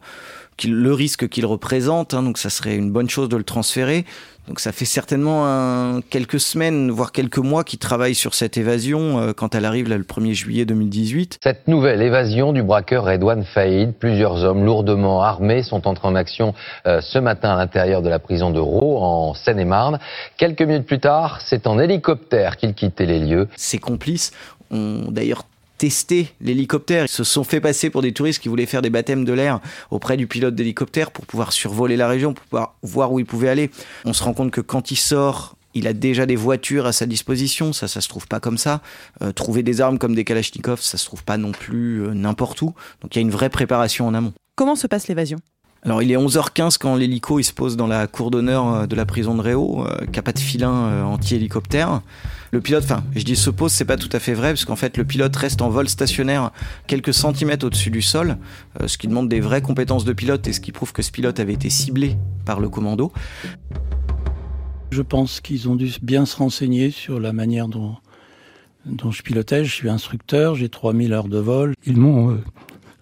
le 0.64 0.92
risque 0.92 1.28
qu'il 1.28 1.46
représente, 1.46 2.14
hein, 2.14 2.22
donc 2.22 2.38
ça 2.38 2.50
serait 2.50 2.76
une 2.76 2.90
bonne 2.90 3.08
chose 3.10 3.28
de 3.28 3.36
le 3.36 3.44
transférer. 3.44 4.04
Donc 4.48 4.58
ça 4.58 4.72
fait 4.72 4.84
certainement 4.86 5.46
un- 5.46 6.00
quelques 6.00 6.40
semaines, 6.40 6.90
voire 6.90 7.12
quelques 7.12 7.38
mois 7.38 7.62
qu'il 7.62 7.78
travaille 7.78 8.14
sur 8.16 8.34
cette 8.34 8.56
évasion 8.56 9.18
euh, 9.20 9.32
quand 9.32 9.54
elle 9.54 9.64
arrive 9.64 9.88
là, 9.88 9.96
le 9.96 10.02
1er 10.02 10.32
juillet 10.32 10.64
2018. 10.64 11.38
Cette 11.42 11.68
nouvelle 11.68 12.02
évasion 12.02 12.52
du 12.52 12.62
braqueur 12.62 13.04
Redouane 13.04 13.44
Faïd, 13.44 13.92
plusieurs 13.94 14.42
hommes 14.42 14.64
lourdement 14.64 15.22
armés 15.22 15.62
sont 15.62 15.86
entrés 15.86 16.08
en 16.08 16.16
action 16.16 16.54
euh, 16.86 17.00
ce 17.00 17.18
matin 17.18 17.50
à 17.50 17.56
l'intérieur 17.56 18.02
de 18.02 18.08
la 18.08 18.18
prison 18.18 18.50
de 18.50 18.58
Raux, 18.58 18.98
en 18.98 19.34
Seine-et-Marne. 19.34 20.00
Quelques 20.36 20.62
minutes 20.62 20.86
plus 20.86 21.00
tard, 21.00 21.40
c'est 21.44 21.66
en 21.68 21.78
hélicoptère 21.78 22.56
qu'il 22.56 22.74
quittait 22.74 23.06
les 23.06 23.20
lieux. 23.20 23.46
Ses 23.56 23.78
complices 23.78 24.32
ont 24.72 25.04
d'ailleurs 25.10 25.44
testé 25.80 26.28
l'hélicoptère. 26.42 27.06
Ils 27.06 27.08
se 27.08 27.24
sont 27.24 27.42
fait 27.42 27.58
passer 27.58 27.88
pour 27.88 28.02
des 28.02 28.12
touristes 28.12 28.42
qui 28.42 28.50
voulaient 28.50 28.66
faire 28.66 28.82
des 28.82 28.90
baptêmes 28.90 29.24
de 29.24 29.32
l'air 29.32 29.60
auprès 29.90 30.18
du 30.18 30.26
pilote 30.26 30.54
d'hélicoptère 30.54 31.10
pour 31.10 31.24
pouvoir 31.24 31.52
survoler 31.52 31.96
la 31.96 32.06
région, 32.06 32.34
pour 32.34 32.44
pouvoir 32.44 32.74
voir 32.82 33.12
où 33.12 33.18
il 33.18 33.24
pouvait 33.24 33.48
aller. 33.48 33.70
On 34.04 34.12
se 34.12 34.22
rend 34.22 34.34
compte 34.34 34.50
que 34.50 34.60
quand 34.60 34.90
il 34.90 34.96
sort, 34.96 35.56
il 35.72 35.86
a 35.86 35.94
déjà 35.94 36.26
des 36.26 36.36
voitures 36.36 36.84
à 36.84 36.92
sa 36.92 37.06
disposition, 37.06 37.72
ça, 37.72 37.88
ça 37.88 38.02
se 38.02 38.10
trouve 38.10 38.28
pas 38.28 38.40
comme 38.40 38.58
ça. 38.58 38.82
Euh, 39.22 39.32
trouver 39.32 39.62
des 39.62 39.80
armes 39.80 39.98
comme 39.98 40.14
des 40.14 40.24
Kalachnikov, 40.24 40.82
ça 40.82 40.98
se 40.98 41.06
trouve 41.06 41.24
pas 41.24 41.38
non 41.38 41.52
plus 41.52 42.02
euh, 42.02 42.12
n'importe 42.12 42.60
où. 42.60 42.74
Donc 43.00 43.14
il 43.14 43.18
y 43.18 43.20
a 43.20 43.22
une 43.22 43.30
vraie 43.30 43.48
préparation 43.48 44.06
en 44.06 44.12
amont. 44.12 44.34
Comment 44.56 44.76
se 44.76 44.86
passe 44.86 45.08
l'évasion? 45.08 45.38
Alors 45.82 46.02
il 46.02 46.12
est 46.12 46.16
11h15 46.16 46.76
quand 46.78 46.94
l'hélico 46.94 47.38
il 47.38 47.44
se 47.44 47.54
pose 47.54 47.78
dans 47.78 47.86
la 47.86 48.06
cour 48.06 48.30
d'honneur 48.30 48.68
euh, 48.68 48.86
de 48.86 48.94
la 48.94 49.06
prison 49.06 49.34
de 49.34 49.40
Réau, 49.40 49.86
euh, 49.86 50.04
qui 50.12 50.18
a 50.18 50.22
pas 50.22 50.34
de 50.34 50.38
filin 50.38 51.04
anti-hélicoptère. 51.04 52.02
Le 52.52 52.60
pilote, 52.60 52.84
enfin 52.84 53.04
je 53.14 53.22
dis 53.24 53.36
se 53.36 53.50
pose, 53.50 53.72
c'est 53.72 53.84
pas 53.84 53.96
tout 53.96 54.08
à 54.12 54.18
fait 54.18 54.34
vrai, 54.34 54.48
parce 54.48 54.64
qu'en 54.64 54.76
fait 54.76 54.96
le 54.96 55.04
pilote 55.04 55.34
reste 55.36 55.62
en 55.62 55.70
vol 55.70 55.88
stationnaire 55.88 56.50
quelques 56.86 57.14
centimètres 57.14 57.66
au-dessus 57.66 57.90
du 57.90 58.02
sol, 58.02 58.38
euh, 58.80 58.88
ce 58.88 58.98
qui 58.98 59.06
demande 59.06 59.28
des 59.28 59.40
vraies 59.40 59.62
compétences 59.62 60.04
de 60.04 60.12
pilote 60.12 60.46
et 60.48 60.52
ce 60.52 60.60
qui 60.60 60.72
prouve 60.72 60.92
que 60.92 61.02
ce 61.02 61.12
pilote 61.12 61.38
avait 61.38 61.52
été 61.52 61.70
ciblé 61.70 62.16
par 62.44 62.58
le 62.60 62.68
commando. 62.68 63.12
Je 64.90 65.02
pense 65.02 65.40
qu'ils 65.40 65.68
ont 65.68 65.76
dû 65.76 65.92
bien 66.02 66.26
se 66.26 66.36
renseigner 66.36 66.90
sur 66.90 67.20
la 67.20 67.32
manière 67.32 67.68
dont, 67.68 67.96
je 68.84 69.22
pilotais. 69.22 69.64
Je 69.64 69.72
suis 69.72 69.88
instructeur, 69.88 70.56
j'ai 70.56 70.68
3000 70.68 71.12
heures 71.12 71.28
de 71.28 71.38
vol. 71.38 71.74
Ils 71.86 71.96
m'ont 71.96 72.32
euh, 72.32 72.44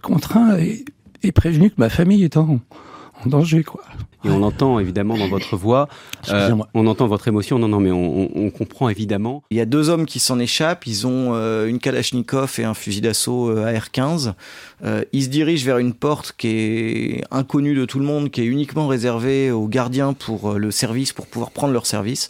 contraint 0.02 0.58
et, 0.58 1.32
prévenu 1.32 1.70
que 1.70 1.76
ma 1.78 1.88
famille 1.88 2.24
est 2.24 2.36
en, 2.36 2.60
en 3.24 3.28
danger, 3.28 3.64
quoi. 3.64 3.82
Et 4.24 4.30
on 4.30 4.42
entend 4.42 4.78
évidemment 4.80 5.16
dans 5.16 5.28
votre 5.28 5.56
voix, 5.56 5.88
euh, 6.28 6.48
on 6.74 6.86
entend 6.88 7.06
votre 7.06 7.28
émotion. 7.28 7.58
Non, 7.58 7.68
non, 7.68 7.78
mais 7.78 7.92
on, 7.92 8.22
on- 8.22 8.30
on 8.46 8.50
comprend 8.50 8.88
évidemment. 8.88 9.44
Il 9.50 9.56
y 9.56 9.60
a 9.60 9.64
deux 9.64 9.90
hommes 9.90 10.06
qui 10.06 10.18
s'en 10.18 10.38
échappent. 10.40 10.86
Ils 10.86 11.06
ont 11.06 11.34
euh, 11.34 11.66
une 11.68 11.78
Kalachnikov 11.78 12.56
et 12.58 12.64
un 12.64 12.74
fusil 12.74 13.00
d'assaut 13.00 13.50
euh, 13.50 13.66
AR-15. 13.72 14.32
Euh, 14.84 15.02
ils 15.12 15.24
se 15.24 15.28
dirigent 15.28 15.64
vers 15.64 15.78
une 15.78 15.94
porte 15.94 16.34
qui 16.36 16.48
est 16.48 17.24
inconnue 17.30 17.74
de 17.74 17.84
tout 17.84 17.98
le 18.00 18.04
monde, 18.04 18.30
qui 18.30 18.40
est 18.40 18.46
uniquement 18.46 18.88
réservée 18.88 19.50
aux 19.52 19.68
gardiens 19.68 20.12
pour 20.14 20.50
euh, 20.52 20.58
le 20.58 20.70
service, 20.72 21.12
pour 21.12 21.26
pouvoir 21.26 21.50
prendre 21.52 21.72
leur 21.72 21.86
service. 21.86 22.28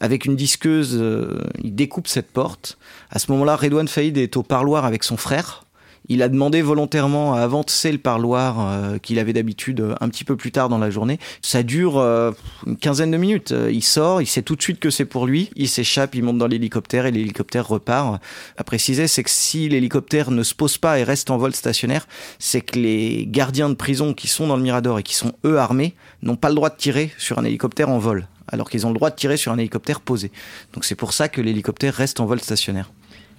Avec 0.00 0.24
une 0.26 0.36
disqueuse, 0.36 0.96
euh, 1.00 1.40
ils 1.62 1.74
découpent 1.74 2.06
cette 2.08 2.30
porte. 2.32 2.78
À 3.10 3.18
ce 3.18 3.30
moment-là, 3.32 3.56
Redouane 3.56 3.88
Faïd 3.88 4.16
est 4.18 4.36
au 4.36 4.42
parloir 4.42 4.84
avec 4.84 5.04
son 5.04 5.16
frère. 5.16 5.64
Il 6.08 6.22
a 6.22 6.28
demandé 6.28 6.62
volontairement 6.62 7.34
à 7.34 7.40
avancer 7.40 7.92
le 7.92 7.98
parloir 7.98 8.56
euh, 8.60 8.98
qu'il 8.98 9.18
avait 9.18 9.32
d'habitude 9.32 9.80
euh, 9.80 9.94
un 10.00 10.08
petit 10.08 10.24
peu 10.24 10.36
plus 10.36 10.52
tard 10.52 10.68
dans 10.68 10.78
la 10.78 10.90
journée. 10.90 11.18
Ça 11.42 11.62
dure 11.62 11.98
euh, 11.98 12.32
une 12.66 12.76
quinzaine 12.76 13.10
de 13.10 13.16
minutes. 13.16 13.54
Il 13.70 13.82
sort, 13.82 14.22
il 14.22 14.26
sait 14.26 14.42
tout 14.42 14.56
de 14.56 14.62
suite 14.62 14.80
que 14.80 14.90
c'est 14.90 15.04
pour 15.04 15.26
lui. 15.26 15.50
Il 15.56 15.68
s'échappe, 15.68 16.14
il 16.14 16.22
monte 16.22 16.38
dans 16.38 16.46
l'hélicoptère 16.46 17.06
et 17.06 17.10
l'hélicoptère 17.10 17.68
repart. 17.68 18.22
À 18.56 18.64
préciser, 18.64 19.06
c'est 19.06 19.22
que 19.22 19.30
si 19.30 19.68
l'hélicoptère 19.68 20.30
ne 20.30 20.42
se 20.42 20.54
pose 20.54 20.78
pas 20.78 20.98
et 20.98 21.04
reste 21.04 21.30
en 21.30 21.36
vol 21.36 21.54
stationnaire, 21.54 22.06
c'est 22.38 22.62
que 22.62 22.78
les 22.78 23.26
gardiens 23.26 23.68
de 23.68 23.74
prison 23.74 24.14
qui 24.14 24.28
sont 24.28 24.46
dans 24.46 24.56
le 24.56 24.62
Mirador 24.62 24.98
et 24.98 25.02
qui 25.02 25.14
sont 25.14 25.32
eux 25.44 25.58
armés 25.58 25.94
n'ont 26.22 26.36
pas 26.36 26.48
le 26.48 26.54
droit 26.54 26.70
de 26.70 26.76
tirer 26.76 27.12
sur 27.18 27.38
un 27.38 27.44
hélicoptère 27.44 27.90
en 27.90 27.98
vol 27.98 28.28
alors 28.50 28.70
qu'ils 28.70 28.86
ont 28.86 28.90
le 28.90 28.94
droit 28.94 29.10
de 29.10 29.14
tirer 29.14 29.36
sur 29.36 29.52
un 29.52 29.58
hélicoptère 29.58 30.00
posé. 30.00 30.32
Donc 30.72 30.86
c'est 30.86 30.94
pour 30.94 31.12
ça 31.12 31.28
que 31.28 31.42
l'hélicoptère 31.42 31.94
reste 31.94 32.18
en 32.18 32.24
vol 32.24 32.40
stationnaire. 32.40 32.90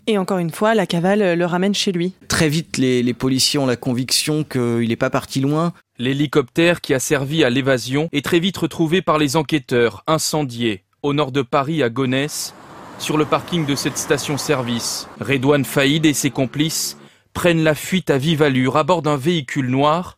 Et 0.07 0.17
encore 0.17 0.37
une 0.39 0.49
fois, 0.49 0.75
la 0.75 0.85
cavale 0.85 1.37
le 1.37 1.45
ramène 1.45 1.75
chez 1.75 1.91
lui. 1.91 2.13
Très 2.27 2.49
vite, 2.49 2.77
les, 2.77 3.13
policiers 3.13 3.59
ont 3.59 3.65
la 3.65 3.75
conviction 3.75 4.43
qu'il 4.43 4.87
n'est 4.87 4.95
pas 4.95 5.09
parti 5.09 5.39
loin. 5.39 5.73
L'hélicoptère 5.97 6.81
qui 6.81 6.93
a 6.93 6.99
servi 6.99 7.43
à 7.43 7.49
l'évasion 7.49 8.09
est 8.11 8.23
très 8.23 8.39
vite 8.39 8.57
retrouvé 8.57 9.01
par 9.01 9.17
les 9.17 9.35
enquêteurs, 9.35 10.03
incendié, 10.07 10.83
au 11.03 11.13
nord 11.13 11.31
de 11.31 11.41
Paris, 11.41 11.83
à 11.83 11.89
Gonesse, 11.89 12.53
sur 12.99 13.17
le 13.17 13.25
parking 13.25 13.65
de 13.65 13.75
cette 13.75 13.97
station-service. 13.97 15.07
Redouane 15.19 15.65
Faïd 15.65 16.05
et 16.05 16.13
ses 16.13 16.31
complices 16.31 16.97
prennent 17.33 17.63
la 17.63 17.75
fuite 17.75 18.09
à 18.09 18.17
vive 18.17 18.41
allure 18.41 18.77
à 18.77 18.83
bord 18.83 19.01
d'un 19.01 19.17
véhicule 19.17 19.69
noir 19.69 20.17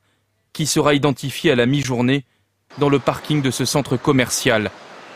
qui 0.53 0.65
sera 0.65 0.93
identifié 0.93 1.51
à 1.51 1.55
la 1.55 1.65
mi-journée 1.65 2.25
dans 2.77 2.89
le 2.89 2.99
parking 2.99 3.41
de 3.41 3.51
ce 3.51 3.65
centre 3.65 3.97
commercial 3.97 4.71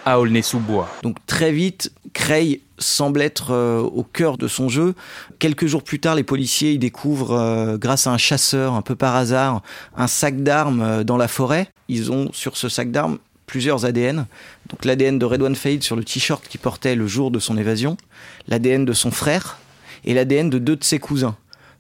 à 0.05 0.19
Aulnay-sous-Bois. 0.19 0.89
Donc 1.03 1.17
très 1.25 1.51
vite, 1.51 1.91
Creil 2.13 2.61
semble 2.77 3.21
être 3.21 3.51
euh, 3.51 3.81
au 3.81 4.03
cœur 4.03 4.37
de 4.37 4.47
son 4.47 4.69
jeu. 4.69 4.95
Quelques 5.39 5.65
jours 5.65 5.83
plus 5.83 5.99
tard, 5.99 6.15
les 6.15 6.23
policiers 6.23 6.73
y 6.73 6.77
découvrent, 6.77 7.33
euh, 7.33 7.77
grâce 7.77 8.07
à 8.07 8.11
un 8.11 8.17
chasseur, 8.17 8.73
un 8.73 8.81
peu 8.81 8.95
par 8.95 9.15
hasard, 9.15 9.61
un 9.97 10.07
sac 10.07 10.43
d'armes 10.43 10.81
euh, 10.81 11.03
dans 11.03 11.17
la 11.17 11.27
forêt. 11.27 11.67
Ils 11.87 12.11
ont 12.11 12.31
sur 12.33 12.57
ce 12.57 12.69
sac 12.69 12.91
d'armes 12.91 13.17
plusieurs 13.47 13.85
ADN. 13.85 14.25
Donc 14.69 14.85
l'ADN 14.85 15.19
de 15.19 15.25
Redouane 15.25 15.55
Faïd 15.55 15.83
sur 15.83 15.95
le 15.95 16.03
t-shirt 16.03 16.47
qu'il 16.47 16.59
portait 16.59 16.95
le 16.95 17.07
jour 17.07 17.31
de 17.31 17.39
son 17.39 17.57
évasion, 17.57 17.97
l'ADN 18.47 18.85
de 18.85 18.93
son 18.93 19.11
frère 19.11 19.57
et 20.03 20.13
l'ADN 20.13 20.49
de 20.49 20.59
deux 20.59 20.75
de 20.75 20.83
ses 20.83 20.99
cousins. 20.99 21.35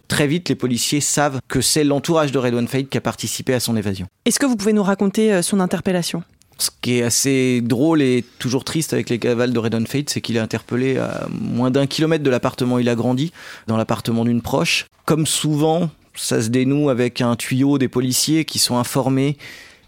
Très 0.07 0.27
vite, 0.27 0.49
les 0.49 0.55
policiers 0.55 1.01
savent 1.01 1.39
que 1.47 1.61
c'est 1.61 1.83
l'entourage 1.83 2.31
de 2.31 2.37
Redouane 2.37 2.67
Faïd 2.67 2.89
qui 2.89 2.97
a 2.97 3.01
participé 3.01 3.55
à 3.55 3.59
son 3.59 3.75
évasion. 3.75 4.05
Est-ce 4.25 4.39
que 4.39 4.45
vous 4.45 4.55
pouvez 4.55 4.73
nous 4.73 4.83
raconter 4.83 5.41
son 5.41 5.59
interpellation? 5.59 6.23
Ce 6.57 6.69
qui 6.81 6.99
est 6.99 7.03
assez 7.03 7.61
drôle 7.61 8.01
et 8.01 8.23
toujours 8.39 8.63
triste 8.63 8.93
avec 8.93 9.09
les 9.09 9.19
cavales 9.19 9.53
de 9.53 9.59
Redon 9.59 9.85
Fate, 9.85 10.09
c'est 10.09 10.21
qu'il 10.21 10.37
est 10.37 10.39
interpellé 10.39 10.97
à 10.97 11.27
moins 11.29 11.71
d'un 11.71 11.87
kilomètre 11.87 12.23
de 12.23 12.29
l'appartement 12.29 12.75
où 12.75 12.79
il 12.79 12.89
a 12.89 12.95
grandi, 12.95 13.31
dans 13.67 13.77
l'appartement 13.77 14.25
d'une 14.25 14.41
proche. 14.41 14.85
Comme 15.05 15.25
souvent, 15.25 15.89
ça 16.15 16.41
se 16.41 16.49
dénoue 16.49 16.89
avec 16.89 17.21
un 17.21 17.35
tuyau 17.35 17.77
des 17.77 17.87
policiers 17.87 18.45
qui 18.45 18.59
sont 18.59 18.77
informés 18.77 19.37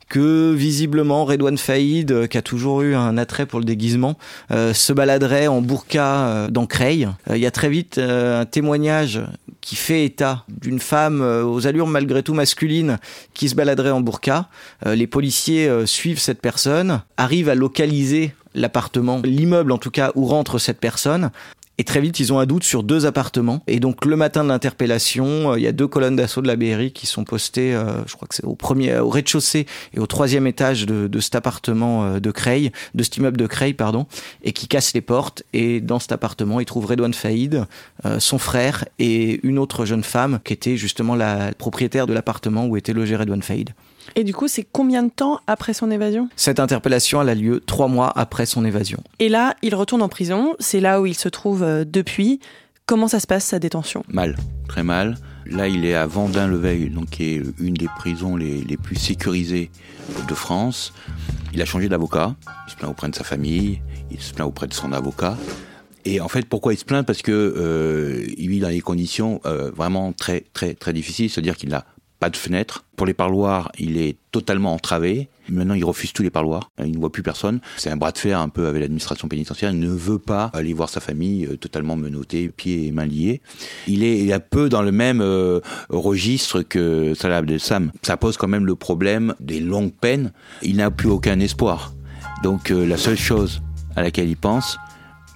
que 0.10 0.54
visiblement 0.54 1.26
Redouane 1.26 1.58
Faïd, 1.58 2.12
euh, 2.12 2.28
qui 2.28 2.38
a 2.38 2.42
toujours 2.42 2.82
eu 2.82 2.96
un 2.96 3.18
attrait 3.18 3.46
pour 3.46 3.60
le 3.60 3.66
déguisement, 3.66 4.18
euh, 4.52 4.74
se 4.74 4.94
baladerait 4.94 5.48
en 5.48 5.62
burqa 5.62 6.06
euh, 6.06 6.48
dans 6.50 6.66
Creil. 6.66 7.10
Il 7.30 7.38
y 7.38 7.46
a 7.46 7.52
très 7.52 7.70
vite 7.70 7.98
un 7.98 8.46
témoignage 8.46 9.22
qui 9.62 9.76
fait 9.76 10.06
état 10.06 10.46
d'une 10.48 10.80
femme 10.80 11.22
aux 11.22 11.68
allures 11.68 11.88
malgré 11.88 12.24
tout 12.24 12.34
masculines 12.34 13.00
qui 13.34 13.50
se 13.50 13.56
baladerait 13.56 13.92
en 13.92 14.02
burqa. 14.02 14.48
les 14.86 15.08
policiers 15.08 15.70
suivent 15.86 16.20
cette 16.20 16.42
personne, 16.42 17.02
arrivent 17.18 17.50
à 17.50 17.56
localiser 17.56 18.34
l'appartement, 18.56 19.22
l'immeuble 19.24 19.72
en 19.72 19.78
tout 19.78 19.92
cas 19.92 20.12
où 20.16 20.26
rentre 20.26 20.58
cette 20.58 20.80
personne. 20.80 21.32
Et 21.80 21.84
très 21.84 22.02
vite, 22.02 22.20
ils 22.20 22.34
ont 22.34 22.40
un 22.40 22.48
doute 22.48 22.64
sur 22.64 22.82
deux 22.82 23.06
appartements. 23.06 23.62
Et 23.68 23.80
donc, 23.80 24.04
le 24.06 24.16
matin 24.16 24.44
de 24.44 24.50
l'interpellation, 24.50 25.52
euh, 25.52 25.60
il 25.60 25.64
y 25.64 25.68
a 25.68 25.72
deux 25.72 25.88
colonnes 25.88 26.16
d'assaut 26.16 26.42
de 26.42 26.48
la 26.48 26.56
BRI 26.56 26.92
qui 26.92 27.06
sont 27.06 27.24
postées, 27.24 27.76
euh, 27.76 28.04
je 28.08 28.16
crois 28.16 28.28
que 28.28 28.34
c'est 28.34 28.46
au 28.46 28.56
premier, 28.56 28.98
au 28.98 29.10
rez-de-chaussée 29.10 29.68
et 29.94 30.00
au 30.00 30.08
troisième 30.08 30.48
étage 30.48 30.88
de, 30.88 31.08
de 31.08 31.20
cet 31.20 31.36
appartement 31.36 32.06
euh, 32.06 32.20
de 32.20 32.32
Creil, 32.32 32.72
de 32.96 33.04
cet 33.04 33.18
immeuble 33.18 33.38
de 33.38 33.46
Creil, 33.46 33.76
pardon, 33.76 34.08
et 34.44 34.54
qui 34.54 34.68
cassent 34.68 34.96
les 34.96 35.02
portes. 35.02 35.44
Et 35.54 35.80
dans 35.80 36.00
cet 36.00 36.12
appartement, 36.12 36.60
ils 36.60 36.66
trouvent 36.66 36.88
Redouane 36.88 37.14
Faïd, 37.14 37.66
son 38.20 38.38
frère 38.38 38.86
et 39.00 39.40
une 39.46 39.60
autre 39.60 39.86
jeune 39.86 40.04
femme 40.04 40.40
qui 40.44 40.54
était 40.54 40.78
justement 40.78 41.16
la 41.16 41.52
propriétaire 41.54 42.08
de 42.08 42.14
l'appartement 42.14 42.66
où 42.66 42.78
était 42.78 42.94
logé 42.94 43.16
Redouane 43.16 43.42
Faïd. 43.42 43.72
Et 44.16 44.24
du 44.24 44.34
coup, 44.34 44.48
c'est 44.48 44.66
combien 44.72 45.04
de 45.04 45.10
temps 45.10 45.40
après 45.48 45.74
son 45.74 45.92
évasion? 45.92 46.30
Cette 46.36 46.60
interpellation, 46.60 47.22
elle 47.22 47.30
a 47.30 47.36
lieu 47.36 47.60
trois 47.66 47.88
mois 47.88 48.12
après 48.16 48.46
son 48.46 48.66
évasion. 48.66 49.04
Et 49.20 49.30
là, 49.30 49.56
il 49.62 49.76
retourne 49.76 50.02
en 50.02 50.10
prison. 50.10 50.56
C'est 50.60 50.80
là 50.80 51.02
où 51.02 51.06
il 51.06 51.16
se 51.16 51.30
trouve 51.30 51.64
euh, 51.64 51.86
depuis. 51.86 52.40
Comment 52.86 53.10
ça 53.10 53.20
se 53.20 53.28
passe, 53.28 53.44
sa 53.44 53.60
détention? 53.60 54.04
Mal, 54.08 54.38
très 54.70 54.82
mal. 54.82 55.18
Là, 55.46 55.68
il 55.68 55.86
est 55.86 55.94
à 55.94 56.08
Vendin-le-Veil, 56.08 56.90
donc 56.90 57.10
qui 57.10 57.24
est 57.26 57.42
une 57.60 57.74
des 57.74 57.90
prisons 57.98 58.36
les, 58.36 58.78
plus 58.78 58.96
sécurisées 58.96 59.72
de 60.28 60.34
France. 60.34 60.94
Il 61.54 61.62
a 61.62 61.66
changé 61.66 61.90
d'avocat. 61.90 62.36
Il 62.68 62.72
se 62.72 62.76
plaint 62.78 62.92
auprès 62.92 63.10
de 63.10 63.16
sa 63.16 63.24
famille. 63.24 63.82
Il 64.10 64.22
se 64.22 64.34
plaint 64.34 64.48
auprès 64.48 64.68
de 64.68 64.74
son 64.74 64.94
avocat. 64.94 65.38
Et 66.06 66.22
en 66.22 66.30
fait, 66.30 66.46
pourquoi 66.48 66.74
il 66.74 66.78
se 66.78 66.86
plaint? 66.86 67.06
Parce 67.06 67.22
que 67.22 67.32
euh, 67.32 68.26
il 68.38 68.50
vit 68.50 68.60
dans 68.60 68.70
des 68.70 68.80
conditions 68.80 69.42
euh, 69.46 69.70
vraiment 69.72 70.14
très 70.14 70.46
très 70.54 70.74
très 70.74 70.94
difficiles. 70.94 71.30
C'est-à-dire 71.30 71.58
qu'il 71.58 71.70
n'a 71.70 71.86
pas 72.20 72.30
de 72.30 72.38
fenêtre. 72.38 72.84
Pour 72.96 73.06
les 73.06 73.14
parloirs, 73.14 73.72
il 73.78 73.98
est 73.98 74.18
totalement 74.32 74.74
entravé. 74.74 75.30
Maintenant, 75.50 75.76
il 75.76 75.86
refuse 75.86 76.14
tous 76.14 76.24
les 76.24 76.30
parloirs. 76.30 76.72
Il 76.84 76.92
ne 76.92 76.98
voit 76.98 77.12
plus 77.12 77.24
personne. 77.24 77.60
C'est 77.78 77.90
un 77.90 77.96
bras 77.96 78.12
de 78.12 78.18
fer 78.18 78.40
un 78.40 78.50
peu 78.50 78.68
avec 78.68 78.82
l'administration 78.82 79.28
pénitentiaire. 79.28 79.72
Il 79.72 79.80
ne 79.80 79.90
veut 79.90 80.20
pas 80.20 80.50
aller 80.54 80.74
voir 80.74 80.90
sa 80.90 81.00
famille 81.00 81.46
euh, 81.46 81.58
totalement 81.58 81.96
menottée, 81.96 82.50
pieds 82.50 82.88
et 82.88 82.92
mains 82.92 83.06
liés. 83.06 83.42
Il 83.88 84.04
est 84.04 84.34
un 84.34 84.40
peu 84.40 84.68
dans 84.68 84.82
le 84.82 84.92
même 84.92 85.22
euh, 85.22 85.60
registre 85.90 86.64
que 86.64 87.14
Salah 87.14 87.38
Abdel-Sam. 87.38 87.92
Ça 88.02 88.18
pose 88.18 88.36
quand 88.38 88.48
même 88.48 88.66
le 88.66 88.76
problème 88.76 89.36
des 89.40 89.60
longues 89.60 89.94
peines. 89.94 90.32
Il 90.64 90.78
n'a 90.78 90.92
plus 90.92 91.10
aucun 91.10 91.40
espoir. 91.40 91.94
Donc 92.44 92.72
euh, 92.72 92.86
la 92.86 92.98
seule 92.98 93.18
chose 93.18 93.62
à 93.96 94.02
laquelle 94.02 94.30
il 94.30 94.38
pense, 94.38 94.78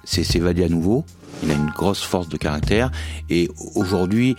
c'est 0.04 0.24
s'évader 0.24 0.64
à 0.64 0.70
nouveau. 0.70 1.06
Il 1.44 1.52
a 1.52 1.56
une 1.56 1.70
grosse 1.70 2.04
force 2.04 2.30
de 2.30 2.38
caractère 2.38 2.92
et 3.30 3.50
aujourd'hui, 3.76 4.36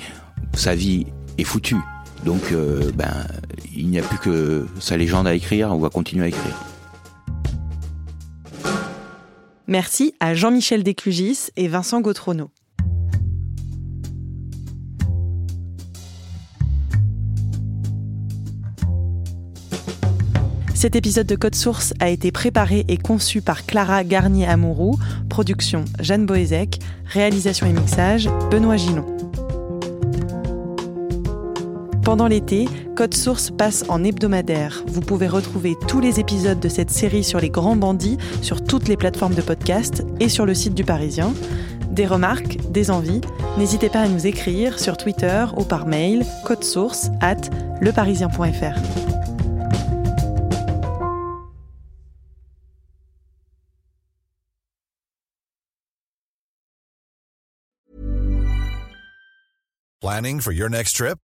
sa 0.54 0.74
vie 0.74 1.06
est 1.38 1.44
foutue. 1.44 1.76
Donc, 2.24 2.52
euh, 2.52 2.90
ben, 2.94 3.26
il 3.74 3.88
n'y 3.88 3.98
a 3.98 4.02
plus 4.02 4.18
que 4.18 4.66
sa 4.78 4.96
légende 4.96 5.26
à 5.26 5.34
écrire, 5.34 5.70
on 5.72 5.78
va 5.78 5.90
continuer 5.90 6.24
à 6.24 6.28
écrire. 6.28 6.56
Merci 9.66 10.14
à 10.20 10.34
Jean-Michel 10.34 10.82
Desclugis 10.82 11.48
et 11.56 11.68
Vincent 11.68 12.00
Gautrono. 12.00 12.50
Cet 20.82 20.96
épisode 20.96 21.28
de 21.28 21.36
Code 21.36 21.54
Source 21.54 21.94
a 22.00 22.08
été 22.08 22.32
préparé 22.32 22.84
et 22.88 22.96
conçu 22.96 23.40
par 23.40 23.66
Clara 23.66 24.02
Garnier-Amouroux, 24.02 24.98
production 25.28 25.84
Jeanne 26.00 26.26
Boézek, 26.26 26.80
réalisation 27.06 27.68
et 27.68 27.72
mixage 27.72 28.28
Benoît 28.50 28.76
Gillon. 28.76 29.21
Pendant 32.04 32.26
l'été, 32.26 32.66
Code 32.96 33.14
Source 33.14 33.52
passe 33.52 33.84
en 33.88 34.02
hebdomadaire. 34.02 34.82
Vous 34.88 35.00
pouvez 35.02 35.28
retrouver 35.28 35.76
tous 35.86 36.00
les 36.00 36.18
épisodes 36.18 36.58
de 36.58 36.68
cette 36.68 36.90
série 36.90 37.22
sur 37.22 37.38
les 37.38 37.48
grands 37.48 37.76
bandits 37.76 38.18
sur 38.42 38.64
toutes 38.64 38.88
les 38.88 38.96
plateformes 38.96 39.34
de 39.34 39.40
podcast 39.40 40.02
et 40.18 40.28
sur 40.28 40.44
le 40.44 40.52
site 40.52 40.74
du 40.74 40.82
Parisien. 40.82 41.32
Des 41.92 42.06
remarques, 42.06 42.58
des 42.70 42.90
envies, 42.90 43.20
n'hésitez 43.56 43.88
pas 43.88 44.00
à 44.00 44.08
nous 44.08 44.26
écrire 44.26 44.80
sur 44.80 44.96
Twitter 44.96 45.44
ou 45.56 45.62
par 45.62 45.86
mail 45.86 46.24
source 46.60 47.08
at 47.20 47.36
leparisien.fr. 47.80 48.78
Planning 60.00 60.40
for 60.40 60.52
your 60.52 60.68
next 60.68 60.96
trip? 60.96 61.16